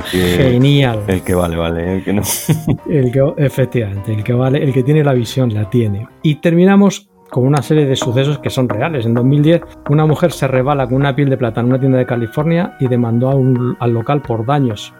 [0.05, 0.99] Genial.
[1.07, 2.21] El que vale, vale, el que no.
[2.89, 6.07] El que, efectivamente, el que vale, el que tiene la visión la tiene.
[6.23, 9.05] Y terminamos con una serie de sucesos que son reales.
[9.05, 12.05] En 2010, una mujer se rebala con una piel de plátano en una tienda de
[12.05, 13.31] California y demandó
[13.79, 14.93] al local por daños,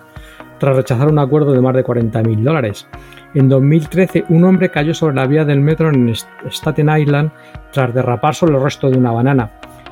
[0.58, 2.88] tras rechazar un acuerdo de más de 40 mil dólares.
[3.34, 6.14] En 2013, un hombre cayó sobre la vía del metro en
[6.50, 7.32] Staten Island
[7.74, 9.52] tras derrapar sobre el resto de una banana.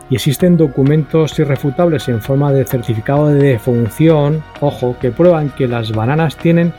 [0.10, 5.92] Y existen documentos irrefutables en forma de certificado de defunción, ojo, que prueban que las
[5.92, 6.74] bananas tienen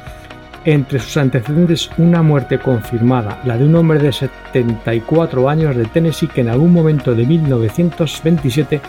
[0.64, 6.28] entre sus antecedentes una muerte confirmada, la de un hombre de 74 años de Tennessee
[6.28, 8.81] que en algún momento de 1927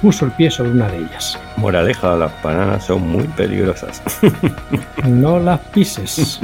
[0.00, 1.38] puso el pie sobre una de ellas.
[1.56, 4.02] Moraleja, las bananas son muy peligrosas.
[5.06, 6.40] no las pises.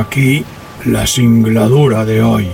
[0.00, 0.44] Aquí
[0.86, 2.48] la singladura de hoy.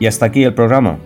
[0.00, 0.98] Y hasta aquí el programa.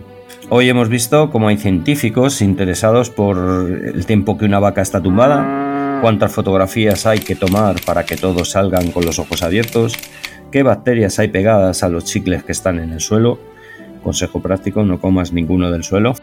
[0.49, 5.99] Hoy hemos visto cómo hay científicos interesados por el tiempo que una vaca está tumbada,
[5.99, 9.95] cuántas fotografías hay que tomar para que todos salgan con los ojos abiertos,
[10.49, 13.39] qué bacterias hay pegadas a los chicles que están en el suelo.
[14.01, 16.15] Consejo práctico, no comas ninguno del suelo.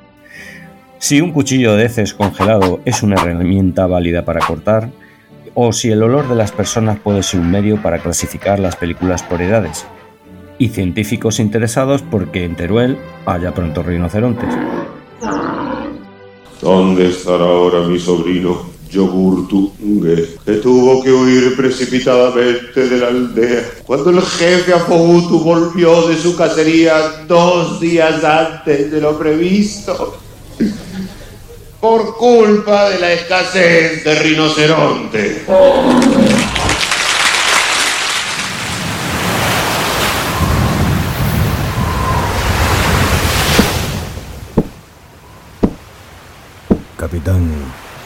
[0.99, 4.89] Si un cuchillo de heces congelado es una herramienta válida para cortar,
[5.53, 9.23] o si el olor de las personas puede ser un medio para clasificar las películas
[9.23, 9.87] por edades
[10.59, 14.49] y científicos interesados porque en Teruel haya pronto rinocerontes.
[16.61, 24.11] ¿Dónde estará ahora mi sobrino Yogurtungue, que tuvo que huir precipitadamente de la aldea cuando
[24.11, 30.17] el jefe Apogutu volvió de su cacería dos días antes de lo previsto?
[31.81, 35.45] Por culpa de la escasez de rinoceronte.
[47.15, 47.49] Capitán,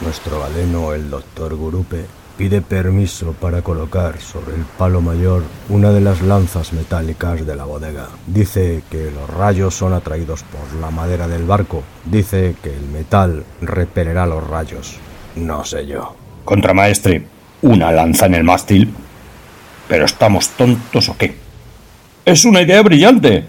[0.01, 2.05] nuestro galeno, el doctor Gurupe,
[2.37, 7.65] pide permiso para colocar sobre el palo mayor una de las lanzas metálicas de la
[7.65, 8.07] bodega.
[8.27, 11.81] Dice que los rayos son atraídos por la madera del barco.
[12.05, 14.97] Dice que el metal repelerá los rayos.
[15.37, 16.15] No sé yo.
[16.45, 17.25] Contramaestre,
[17.63, 18.93] ¿una lanza en el mástil?
[19.87, 21.35] ¿Pero estamos tontos o qué?
[22.25, 23.43] Es una idea brillante,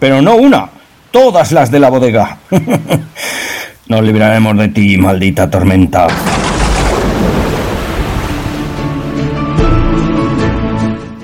[0.00, 0.70] pero no una,
[1.12, 2.38] todas las de la bodega.
[3.86, 6.06] Nos libraremos de ti, maldita tormenta.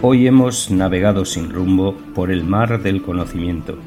[0.03, 3.79] Hoy hemos navegado sin rumbo por el mar del conocimiento.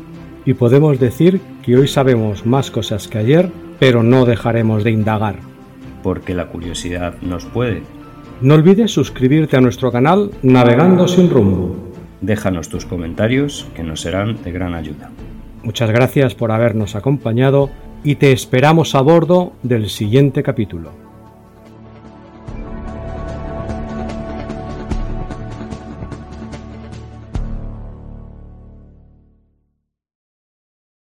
[0.44, 5.36] Y podemos decir que hoy sabemos más cosas que ayer, pero no dejaremos de indagar.
[6.02, 7.84] Porque la curiosidad nos puede.
[8.42, 11.76] No olvides suscribirte a nuestro canal Navegando sin rumbo.
[12.22, 15.12] Déjanos tus comentarios que nos serán de gran ayuda.
[15.62, 17.70] Muchas gracias por habernos acompañado
[18.04, 21.13] y te esperamos a bordo del siguiente capítulo.